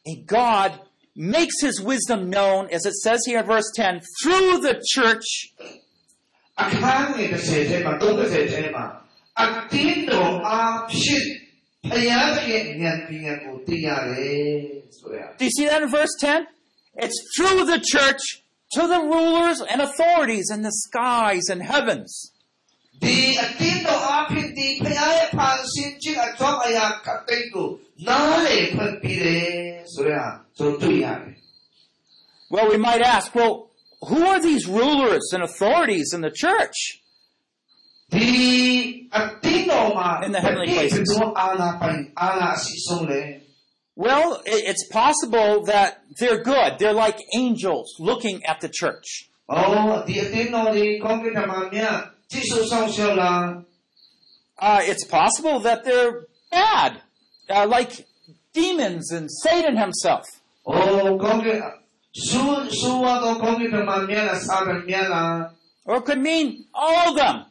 [0.06, 0.80] And God
[1.16, 5.54] makes his wisdom known, as it says here in verse 10, through the church
[6.61, 8.85] အခန်းငယ်30ထဲမှာ30ထဲမှာ
[9.41, 11.27] အတင်းတော်အားဖြင့်
[11.91, 14.53] ဘုရားသခင်ဉာဏ်ပညာကိုသိရတယ်
[14.99, 16.47] ဆိုရ Do you see that in verse 10?
[17.05, 18.23] It's through the church
[18.77, 22.11] to the rulers and authorities in the skies and heavens.
[23.03, 27.69] ဒီအတင်းတော်အားဖြင့်ဒီဘုရားရဲ့ဖန်ဆင်းခြင်းအကြောင်းအရာခတ်သိမ်းကို
[28.07, 29.47] နားလေဖွင့်ပြီးတယ်
[29.93, 30.15] ဆိုရ
[30.59, 31.37] ဆိုတွေ့ရတယ်
[32.55, 33.55] Well, we might ask, well,
[34.08, 37.02] who are these rulers and authorities in the church?
[40.24, 41.20] In the heavenly places.
[43.96, 46.80] Well, it's possible that they're good.
[46.80, 49.30] They're like angels looking at the church.
[54.58, 57.02] Uh, it's possible that they're bad,
[57.50, 58.06] uh, like
[58.54, 60.26] demons and Satan himself.
[65.86, 67.46] Or it could mean all of them.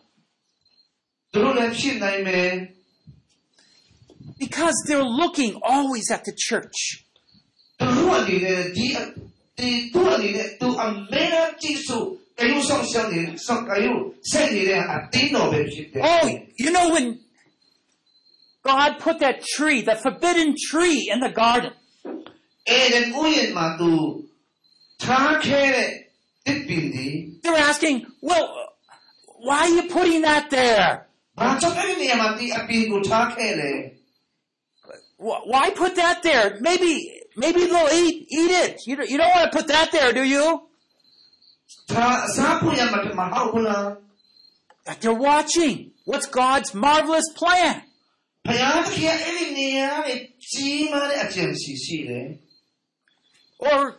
[4.39, 7.05] Because they're looking always at the church.
[16.03, 17.19] Oh, you know when
[18.65, 21.73] God put that tree, that forbidden tree in the garden.
[27.43, 28.75] They were asking, well,
[29.41, 31.07] why are you putting that there?
[35.19, 36.59] Why put that there?
[36.61, 38.81] Maybe, maybe they'll eat, eat it.
[38.87, 40.63] You, you don't want to put that there, do you?
[45.01, 45.93] They're watching.
[46.07, 47.83] What's God's marvelous plan?
[53.59, 53.97] Or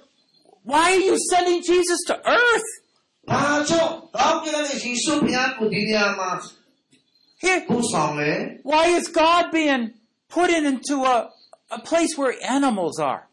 [0.70, 2.64] why are you sending Jesus to earth?
[7.42, 7.66] Here,
[8.62, 9.94] why is God being
[10.30, 11.32] put in into a,
[11.72, 13.28] a place where animals are?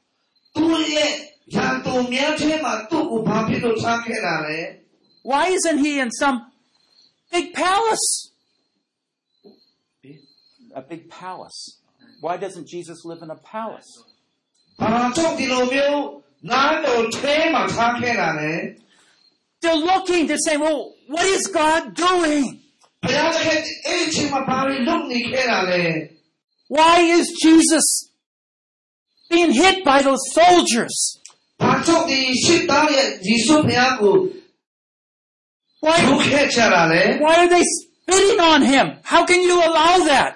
[5.22, 6.50] Why isn't he in some
[7.30, 8.32] big palace?
[10.74, 11.80] A big palace.
[12.22, 14.04] Why doesn't Jesus live in a palace?
[19.62, 22.60] They're looking, they're saying, well, what is God doing?
[26.68, 28.10] Why is Jesus
[29.30, 31.20] being hit by those soldiers?
[35.80, 35.92] Why,
[37.20, 38.98] why are they spitting on him?
[39.04, 40.35] How can you allow that?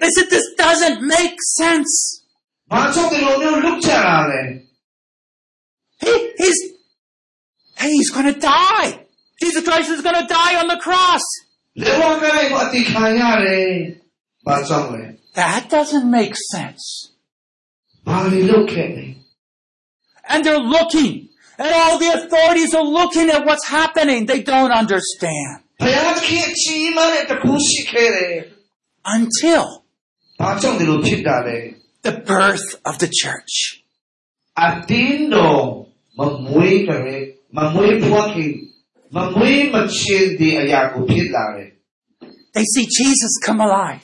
[0.00, 2.22] They said this doesn't make sense.
[6.00, 6.58] He, he's,
[7.80, 9.00] he's gonna die.
[9.42, 11.22] Jesus Christ is gonna die on the cross.
[15.34, 17.12] That doesn't make sense.
[20.28, 24.26] And they're looking, and all the authorities are looking at what's happening.
[24.26, 25.62] They don't understand.
[29.04, 29.64] Until
[32.02, 33.82] the birth of the church.
[42.54, 44.02] They see Jesus come alive.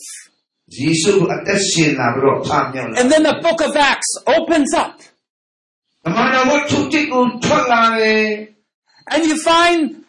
[2.98, 5.00] And then the book of Acts opens up.
[9.10, 10.05] And you find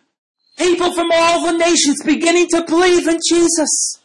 [0.58, 4.00] People from all the nations beginning to believe in Jesus.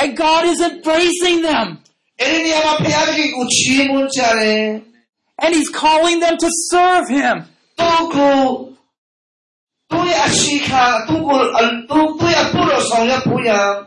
[0.00, 1.78] And God is embracing them.
[5.42, 7.44] And He's calling them to serve Him.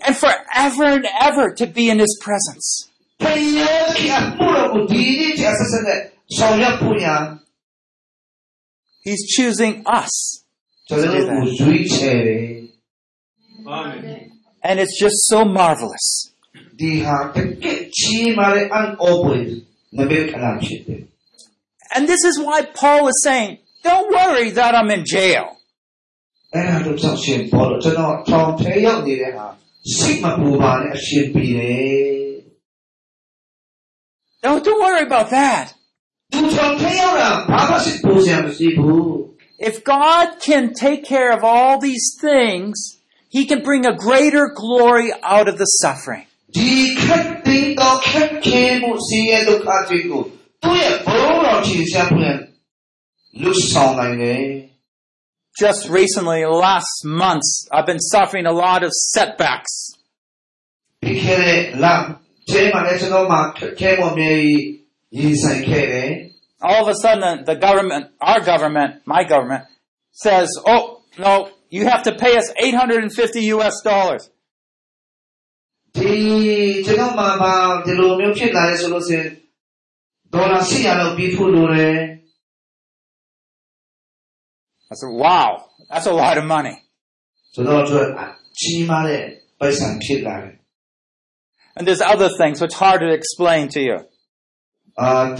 [0.05, 2.89] And forever and ever to be in His presence.
[9.03, 10.43] He's choosing us.
[14.63, 16.31] And it's just so marvelous.
[21.95, 25.57] And this is why Paul is saying, don't worry that I'm in jail.
[34.42, 37.38] အဲ့ဒါတို့ကြောင့်ရှင်ပေါ်တော့ကျွန်တော်ထောင်ထဲရောက်နေတဲ့ဟာစိတ်မပူပါနဲ့အရှင်ပြေတယ် Don't, don't worry about that.
[37.38, 39.06] သူထောင်ထဲရောက်တာဘာမှစိတ်ပူစရာမရှိဘူး
[39.70, 42.76] If God can take care of all these things,
[43.36, 46.24] He can bring a greater glory out of the suffering.
[46.56, 50.22] ဒီခက်တဲ့တော့ခက်ခဲမှုစီးရဲဒုက္ခတွေကို
[50.62, 52.38] သူ့ရဲ့ဘုံတော်ချီဆက်ဖွင့်
[53.42, 54.42] လူဆောင်နိုင်တယ်
[55.64, 59.74] Just recently, last months, I've been suffering a lot of setbacks.
[61.02, 61.86] ပြီးခဲ့တဲ့လ
[62.50, 64.62] ကျဲမှာလည်းကျွန်တော်မှာခက်ခဲမှုအများကြီး
[65.16, 66.10] ရင်ဆိုင်ခဲ့တယ်
[66.68, 69.62] All of a sudden, the government, our government, my government,
[70.24, 70.82] says, oh,
[71.16, 71.32] no,
[71.70, 74.22] you have to pay us 850 US dollars.
[75.96, 76.12] ဒီ
[76.86, 77.54] ကျွန်တော်မှာပါ
[77.86, 79.28] ဒီလိုမျိုးဖြစ်လာရဲဆိုလို့ရှိရင်
[80.34, 81.96] ဒေါ်လာ800လောက်ပြီးဖို့လိုတယ်
[84.90, 85.50] I said, wow,
[85.90, 86.74] that's a lot of money.
[87.54, 88.06] ကျွန်တော်တို့
[88.60, 89.22] ကြီးမားတဲ့
[89.58, 90.54] ပိုက်ဆံဖြစ်လာတယ်
[91.75, 93.99] And there's other things which are hard to explain to you.
[94.95, 95.35] Uh,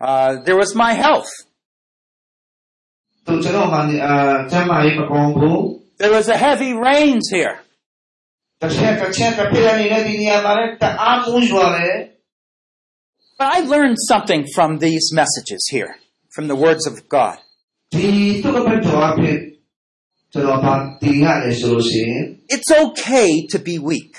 [0.00, 1.28] uh there was my health.
[5.98, 7.58] There was a heavy rains here.
[13.38, 15.96] But I learned something from these messages here,
[16.30, 17.38] from the words of God.
[22.48, 24.16] It's okay to be weak.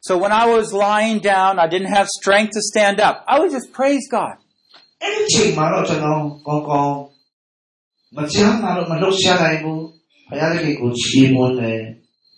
[0.00, 3.24] So when I was lying down, I didn't have strength to stand up.
[3.28, 4.36] I would just praise God.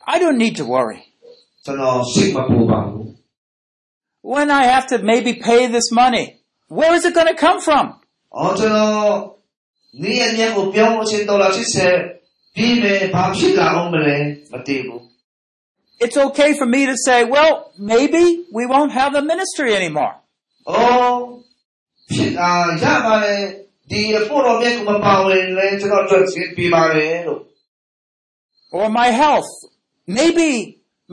[0.07, 1.03] I don't need to worry.
[4.23, 8.01] When I have to maybe pay this money, where is it going to come from?
[8.38, 9.12] အော်ကျွန်တော်
[10.04, 11.50] နေအမြတ်ကိုပြောင်းလို့ချင်းဒေါ်လာ
[11.98, 14.18] 80ပြီးမယ်ဘာဖြစ်လာအောင်မလဲ
[14.52, 15.02] မသိဘူး
[16.04, 18.24] It's okay for me to say, well, maybe
[18.58, 20.14] we won't have the ministry anymore.
[20.44, 21.18] ။အော်
[22.12, 22.52] ဖြစ်အာ
[22.84, 23.36] ရပါလေ
[23.92, 27.42] ဒီအဖို့တော်မြတ်ကမပါဝင်လဲကျွန်တော်တို့ရှင်းပြပါလေလို့
[28.78, 29.52] Or my health.
[30.20, 30.50] Maybe,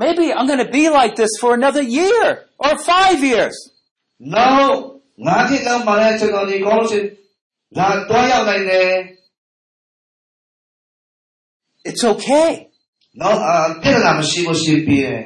[0.02, 2.22] maybe I'm going to be like this for another year
[2.64, 3.56] or five years.
[3.96, 4.76] ။နောက်
[5.26, 7.06] ငါးနှစ်လောက်မှလည်းကျွန်တော်ဒီကောင်းလို့ရှိရင်
[7.78, 8.90] လာတော့ရောက်နိုင်တယ်
[11.88, 12.48] It's okay.
[12.88, 15.20] ။နောက်အာပြဿနာမရှိဘူးရှင်းပြတယ်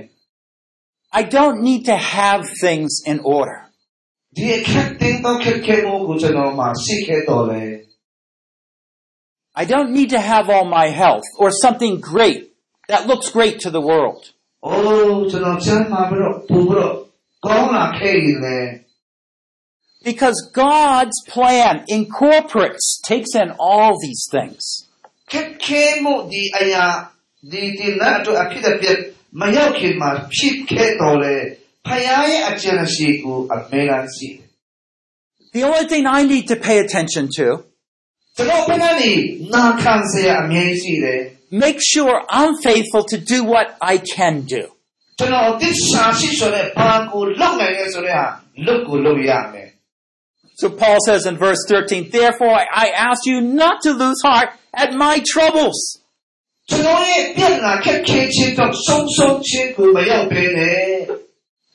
[1.20, 3.58] I don't need to have things in order.
[4.36, 7.62] ဒီအခက်တင်းတော့ခက်ခဲမှုကိုကျွန်တော်မှာရှိခဲ့တော့လေ
[9.62, 12.40] I don't need to have all my health or something great
[12.90, 14.20] that looks great to the world.
[14.46, 16.94] ။အိုးကျွန်တော်ချမ်းသာပြီးတော့ပူပြီးတော့
[17.46, 18.56] ကောင်းလာခဲ့ရင်လေ
[20.07, 24.87] because God's plan incorporates, takes in all these things.
[35.53, 37.65] The only thing I need to pay attention to
[41.51, 44.71] make sure I'm faithful to do what I can do.
[50.57, 54.91] So Paul says in verse 13, Therefore I ask you not to lose heart at
[54.93, 56.01] my troubles.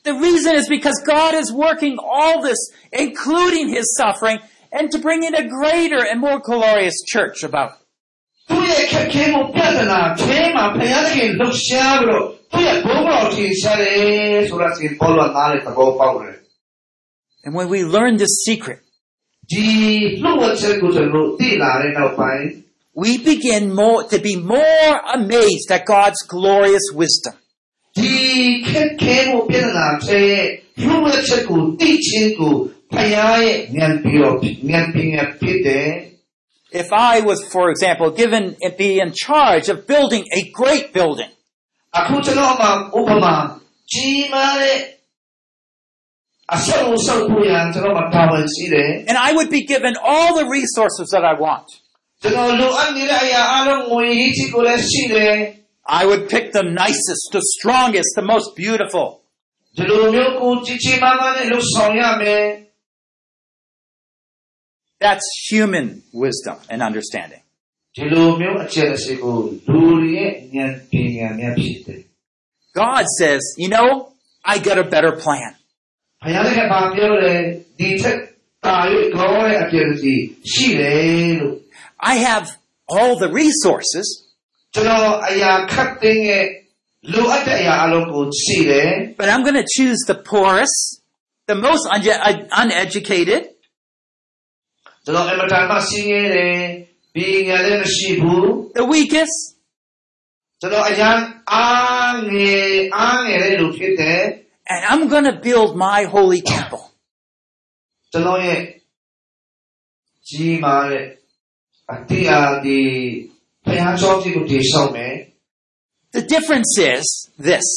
[0.03, 2.59] The reason is because God is working all this,
[2.93, 4.41] including his suffering,
[4.73, 7.79] and to bring in a greater and more glorious church about.
[16.35, 16.42] It.
[17.45, 18.79] And when we learn this secret,
[22.95, 27.35] we begin more, to be more amazed at God's glorious wisdom.
[36.75, 41.29] If I was, for example, given to be in charge of building a great building,
[49.09, 51.67] and I would be given all the resources that I want.
[55.87, 59.23] I would pick the nicest, the strongest, the most beautiful.
[65.01, 67.41] That's human wisdom and understanding.
[72.75, 74.13] God says, you know,
[74.45, 75.57] I got a better plan.
[76.22, 77.34] ဘုရားလည်းဘာပြောလဲ
[77.80, 78.18] ဒီထက်
[78.66, 78.76] တာ၍
[79.16, 80.14] ကောင်းတဲ့အကျင့်ရှိ
[80.52, 81.56] ရှိတယ်လို့
[82.14, 82.46] I have
[82.96, 84.08] all the resources,
[84.74, 86.46] ကျွန်တော်အရာခတ်သိမ်းရဲ့
[87.14, 88.90] လိုအပ်တဲ့အရာအလုံးကိုရှိတယ်
[89.20, 90.78] but I'm going to choose the poorest,
[91.52, 93.44] the most unje- un- uneducated,
[95.06, 96.56] ကျွန်တော်အမတန်မှဆင်းရဲတယ်
[97.16, 98.46] ပညာလည်းမရှိဘူး
[98.80, 99.38] the weakest,
[100.62, 101.18] ကျွန်တော်အရန်
[101.54, 104.22] အားငယ်အားငယ်တဲ့လူဖြစ်တယ်
[104.72, 106.84] and I'm going to build my holy temple.
[108.12, 108.60] ကျွန်တော်ရဲ့
[110.28, 111.06] ကြီးမားတဲ့
[111.94, 112.80] အတရားဒီ
[113.66, 115.14] ဘုရားကျောင်းကြီးကိုတည်ဆောက်မယ်
[116.18, 117.06] The difference is
[117.50, 117.68] this.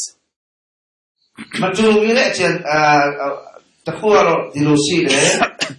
[1.62, 2.80] မတူညီတဲ့အကျင့်အာ
[3.86, 5.26] တခုကတော့ဒီလိုရှိတယ်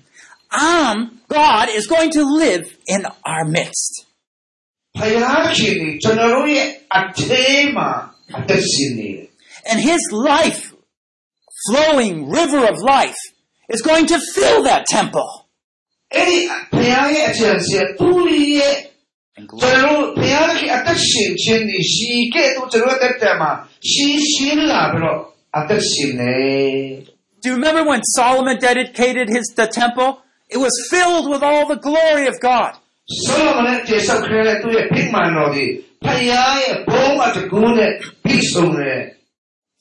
[0.72, 0.96] Um,
[1.30, 3.92] God is going to live in our midst.
[5.00, 7.44] ဘုရားရှင်ကြီးကျွန်တော်တို့ရဲ့အထဲ
[7.76, 7.90] မှာ
[8.38, 9.28] အသက်ရှင်နေတယ်
[9.70, 10.62] And his life,
[11.69, 13.17] flowing river of life
[13.69, 15.47] is going to fill that temple.
[16.13, 16.51] And.
[27.43, 30.23] Do you remember when Solomon dedicated his the temple?
[30.49, 32.75] It was filled with all the glory of God.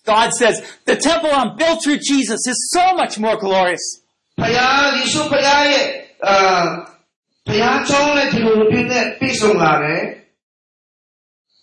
[0.06, 4.02] God says, the temple I'm built through Jesus is so much more glorious.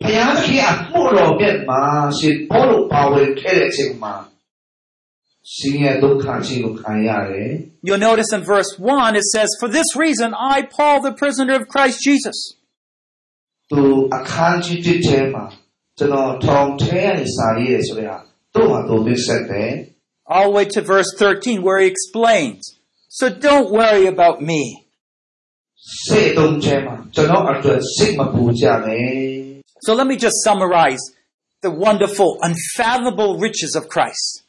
[0.00, 1.82] ဘုရားခင်အမှုတော်မြတ်မှာ
[2.18, 4.14] ရှင်ဘောလို့ပါဝင်ခဲ့တဲ့အချိန်မှာ
[5.54, 7.50] ရှင်ရဲ့ဒုက္ခချင်းကိုခံရတယ်
[7.86, 11.64] You'll notice in verse 1 it says, For this reason I, Paul, the prisoner of
[11.74, 12.38] Christ Jesus.
[13.70, 13.82] သူ
[14.16, 15.44] အခန်းကြီးတစ်ထဲမှာ
[15.98, 18.18] ကျွန်တော်ထောင်ထဲကနေစာရေးတယ်ဆိုတဲ့ဟာ
[18.54, 19.70] သူ့ဟာသူသိဆက်တယ်
[20.29, 22.77] all the way to verse 13 where he explains.
[23.09, 24.85] So don't worry about me.
[29.81, 30.99] So let me just summarize
[31.61, 34.43] the wonderful, unfathomable riches of Christ.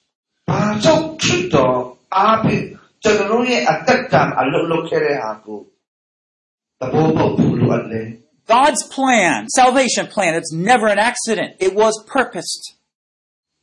[8.47, 11.57] God's plan, salvation plan, it's never an accident.
[11.61, 12.74] It was purposed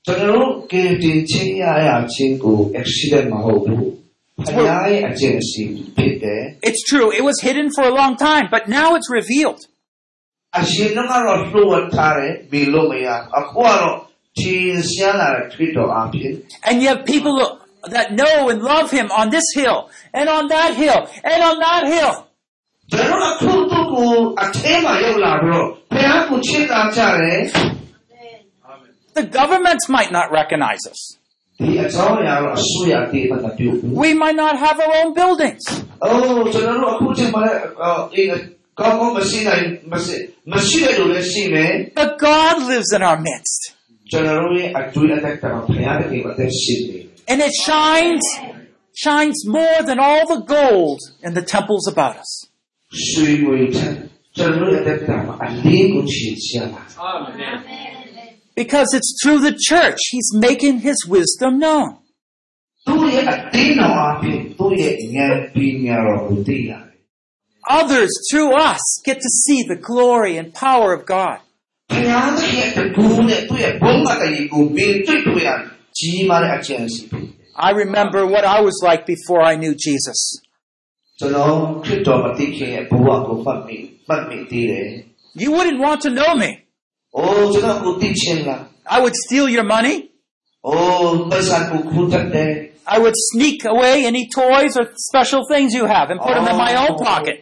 [0.07, 3.87] ကျွန်တော်တို့ကယ်တင်ခြင်းရရခြင်းကို accident မဟုတ်ဘူး
[4.47, 5.65] ဖခင်ရဲ့အကျင့်အစီ
[5.97, 9.61] ဖြစ်တယ် It's true, it was hidden for a long time, but now it's revealed.
[10.61, 13.09] အရှင်ကတော့လှုပ်ဝတ်ထားတယ်ဘီလို့မရ
[13.39, 13.97] အခုကတော့
[14.39, 16.35] ထင်ရှားလာတဲ့ထွေတော်အဖြစ်
[16.69, 17.37] And you have people
[17.95, 19.79] that know and love Him on this hill,
[20.19, 21.01] and on that hill,
[21.31, 22.13] and on that hill.
[22.91, 27.41] ကျွန်တော်အခုတို့ကိုအထဲမှာရောက်လာပြီးတော့ဘုရားကိုချစ်တာကြတယ်
[29.18, 31.18] The governments might not recognize us.
[31.60, 31.74] We
[34.14, 35.64] might not have our own buildings.
[41.96, 43.74] But God lives in our midst.
[47.28, 48.24] And it shines,
[48.94, 52.48] shines more than all the gold in the temples about us.
[57.00, 57.87] Amen.
[58.58, 61.98] Because it's through the church he's making his wisdom known.
[67.70, 71.40] Others through us get to see the glory and power of God.
[77.60, 80.42] I remember what I was like before I knew Jesus.
[85.36, 86.67] You wouldn't want to know me.
[88.86, 90.12] I would steal your money.
[92.86, 96.58] I would sneak away any toys or special things you have and put them in
[96.58, 97.38] my own pocket.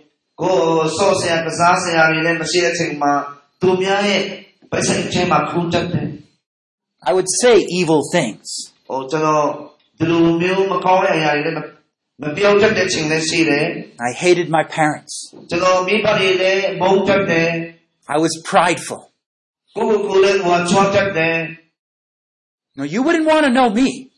[7.08, 8.74] I would say evil things.
[14.00, 15.34] I hated my parents.
[18.08, 19.12] I was prideful.
[22.78, 24.12] No, you wouldn't want to know me.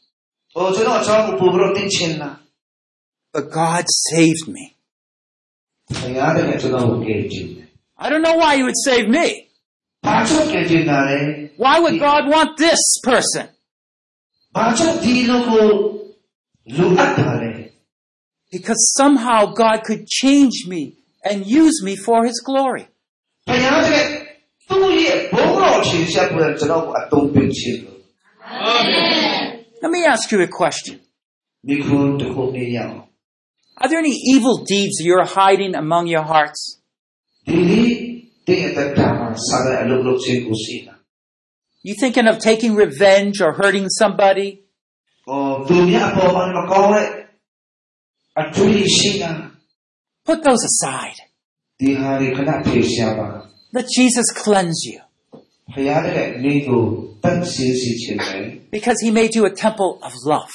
[3.33, 4.73] But God saved me.
[7.97, 9.47] I don't know why He would save me.
[11.57, 13.47] Why would God want this person?
[18.51, 20.93] Because somehow God could change me
[21.23, 22.87] and use me for His glory.
[24.68, 27.98] သူ့ရဲ့ဘုံတော်ရှင်ဆက်ပြီးတော့ကျွန်တော်ကိုအသုံးပြုချင်လို့
[29.82, 30.96] Let me ask you a question.
[31.68, 32.96] မိခွန်းတစ်ခုနေရအောင်
[33.80, 36.60] Are there any evil deeds you're hiding among your hearts?
[37.48, 37.90] ဒီနေ့
[38.48, 40.94] တဲ့အတ္တမှာဆရာအလုပ်လုပ်ခြင်းကိုရှိတာ
[41.86, 44.48] You thinking of taking revenge or hurting somebody?
[44.90, 47.06] ။အော်သူများအပေါ်မှာမကောင်းတဲ့
[48.40, 49.30] အတွေ့အရှိတာ
[50.28, 51.18] Put those aside.
[53.73, 55.01] Let Jesus cleanse you.
[58.71, 60.51] Because he made you a temple of love.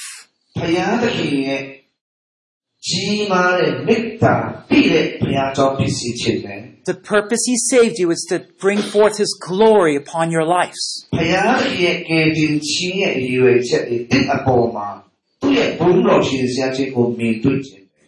[6.85, 11.07] The purpose he saved you is to bring forth his glory upon your lives.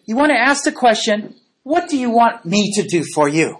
[0.08, 3.60] You want to ask the question, what do you want me to do for you?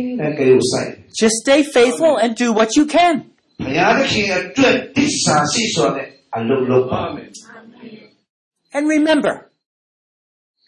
[1.19, 3.25] Just stay faithful and do what you can.
[8.73, 9.49] And remember,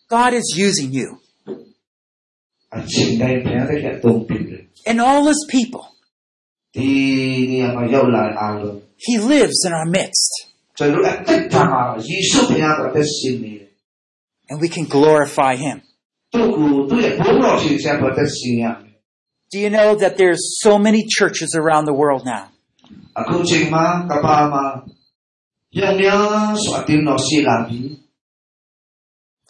[0.09, 1.19] God is using you.
[4.85, 5.85] And all his people.
[6.73, 7.61] He
[9.19, 10.47] lives in our midst.
[14.49, 15.81] And we can glorify him.
[19.53, 22.49] Do you know that there's so many churches around the world now?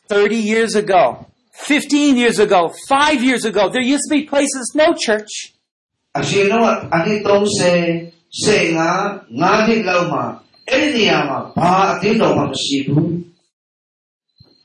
[0.09, 4.93] Thirty years ago, fifteen years ago, five years ago, there used to be places no
[4.93, 5.53] church.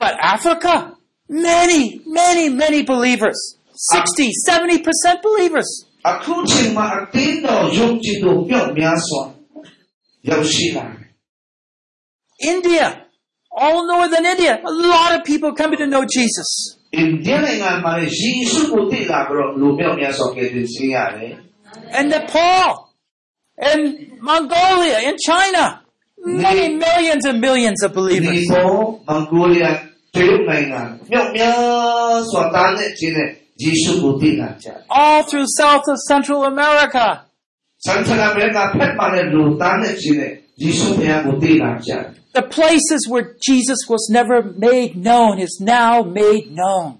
[0.00, 0.96] But Africa,
[1.28, 3.57] many, many, many believers.
[3.77, 5.69] 60, 70% believers.
[6.11, 9.21] အခုချိန်မှာအတင်းတော်ယုံကြည်သူမြောက်များစွာ
[10.29, 11.09] ရောက်ရှိလာတယ်
[12.53, 12.85] India,
[13.63, 16.49] all northern India, a lot of people coming to know Jesus.
[16.71, 21.33] ။အိန္ဒိယနိုင်ငံမှာလည်းယေရှုကိုသိလာပြီးတော့လူမြောက်များစွာကယ်တင်ဆင်းရတယ်
[21.97, 22.69] And Nepal,
[23.69, 23.81] and
[24.29, 25.63] Mongolia, and China.
[26.45, 28.43] Many millions and millions of ။ဒီ believers.
[28.53, 28.73] ပေါ်
[29.07, 29.75] မန်ဂိုလီးယား
[30.15, 33.46] တရုတ်နိုင်ငံမြောက်များစွာတားနဲ့ခြင်းနဲ့ယေရှုကိုသိလာကြတယ်
[34.88, 37.24] all through South and Central America.
[42.34, 46.98] The places where Jesus was never made known is now made known.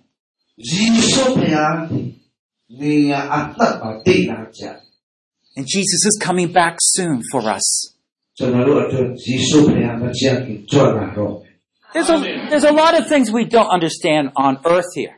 [5.56, 7.94] And Jesus is coming back soon for us.
[11.94, 12.18] There's a,
[12.50, 15.17] there's a lot of things we don't understand on earth here.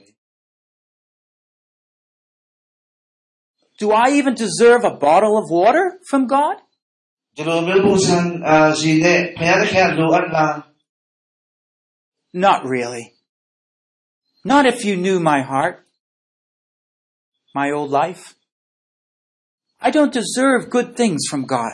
[3.81, 6.57] Do I even deserve a bottle of water from God?
[12.31, 13.13] Not really.
[14.45, 15.83] Not if you knew my heart,
[17.55, 18.35] my old life.
[19.81, 21.73] I don't deserve good things from God.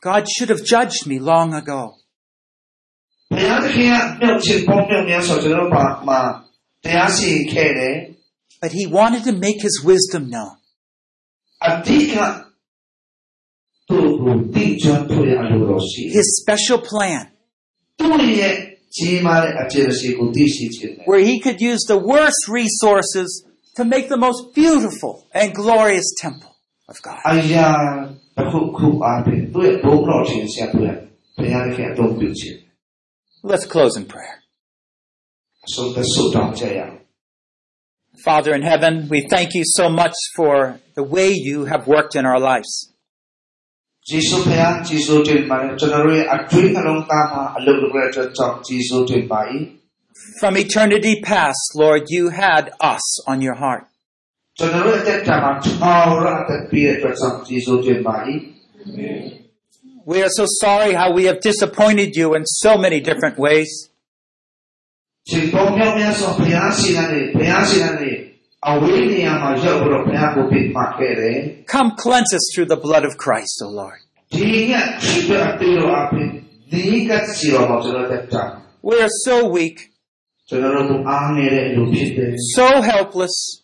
[0.00, 1.96] God should have judged me long ago.
[3.31, 6.19] ဘုရားသခင်ကမြောက်ချင်ပေါင်းမြောက်များဆိုကျွန်တော်တို့ပါမှာ
[6.83, 7.95] တရားစီရင်ခဲ့တယ်
[8.63, 10.53] But he wanted to make his wisdom known.
[11.67, 12.15] အဓိက
[13.89, 17.21] သူ့ကိုတိကျထုတ်ရလို့တော့ရှိတယ် His special plan
[17.99, 18.53] သူ့ရဲ့
[18.95, 23.29] ကြီးမားတဲ့အကျင့်ရှိကိုသိရှိခြင်းတယ် where he could use the worst resources
[23.77, 26.51] to make the most beautiful and glorious temple
[26.91, 27.17] of God.
[27.31, 27.69] အရာ
[28.37, 30.85] တစ်ခုခုအားဖြင့်သူ့ရဲ့ဘုံတော်ခြင်းဆက်ပြ
[31.37, 32.57] ဘုရားသခင်အတော့ပြုခြင်း
[33.46, 34.42] Let's close in prayer.
[38.24, 42.24] Father in heaven, we thank you so much for the way you have worked in
[42.24, 42.90] our lives.
[50.40, 53.84] From eternity past, Lord, you had us on your heart.
[58.86, 59.43] Amen.
[60.06, 63.88] We are so sorry how we have disappointed you in so many different ways.
[71.66, 74.00] Come cleanse us through the blood of Christ, O Lord.
[78.82, 79.90] We are so weak,
[82.56, 83.62] so helpless,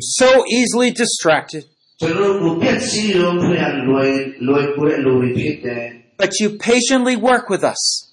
[0.00, 1.64] so easily distracted.
[2.00, 2.56] Pero lo lo,
[4.40, 4.56] lo,
[4.98, 6.00] lo repite.
[6.16, 8.10] But you patiently work with us.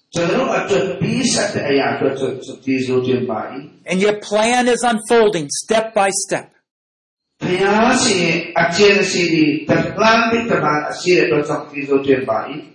[3.86, 6.52] And your plan is unfolding step by step.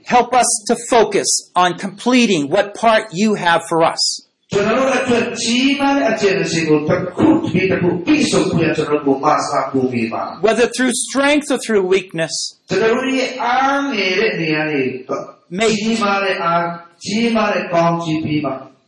[0.04, 4.28] Help us to focus on completing what part you have for us.
[9.20, 10.40] Masa.
[10.42, 12.58] Whether through strength or through weakness.
[12.68, 15.68] Sunod ang ere niya May,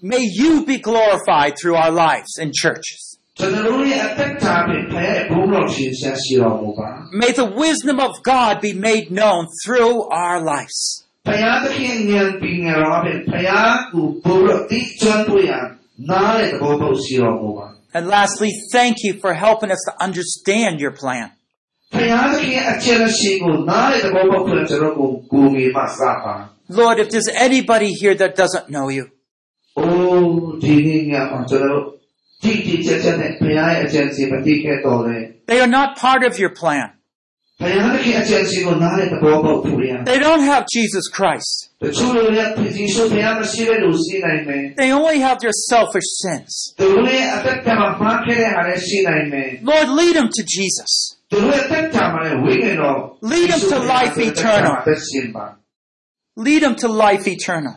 [0.00, 3.18] may you be glorified through our lives and churches.
[3.38, 3.46] May
[7.32, 11.03] the wisdom of God be made known through our lives.
[11.25, 15.53] ဖခင်သခင်ဉာဏ်ပညာတော်ဖြင့်ဖခင်ကိုဘုရားတိကျွမ်းတွေ့ရ
[16.09, 17.67] နားတဲ့သဘောပေါက်ရှိတော်မူပါ
[17.97, 21.27] And lastly, thank you for helping us to understand your plan.
[21.93, 26.35] ဖခင်သခင်အကျဉ်းရှိကိုနားတဲ့သဘောပေါက်ဖြစ်ကျွန်တော်ကိုကိုယ်ငယ်မှစပါ
[26.79, 29.05] Lord, if there's anybody here that doesn't know you,
[29.45, 30.29] ။အိုး
[30.63, 31.85] ဒီနေ့ညမှာကျွန်တော်တို့
[32.43, 35.17] တိတိကျကျနဲ့ဘုရားရဲ့အကျဉ်းစီမတိခဲ့တော်လဲ
[35.49, 37.02] they are not part of your plan. ။
[40.04, 41.70] They don't have Jesus Christ.
[44.76, 46.74] They only have their selfish sins.
[49.62, 51.16] Lord, lead them to Jesus.
[53.22, 54.76] Lead them to life eternal.
[56.36, 57.74] Lead them to life eternal.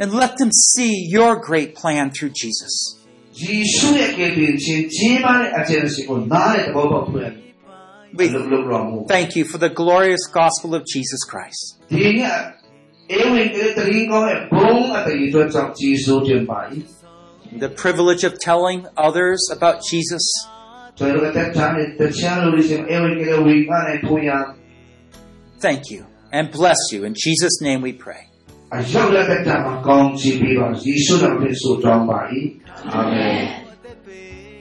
[0.00, 2.97] And let them see your great plan through Jesus.
[8.14, 8.28] We
[9.08, 11.78] thank you for the glorious gospel of Jesus Christ.
[17.58, 20.22] The privilege of telling others about Jesus.
[25.60, 27.04] Thank you and bless you.
[27.04, 28.28] In Jesus' name we pray.
[32.84, 33.66] Amen.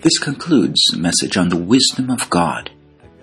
[0.02, 2.72] This concludes the message on the wisdom of God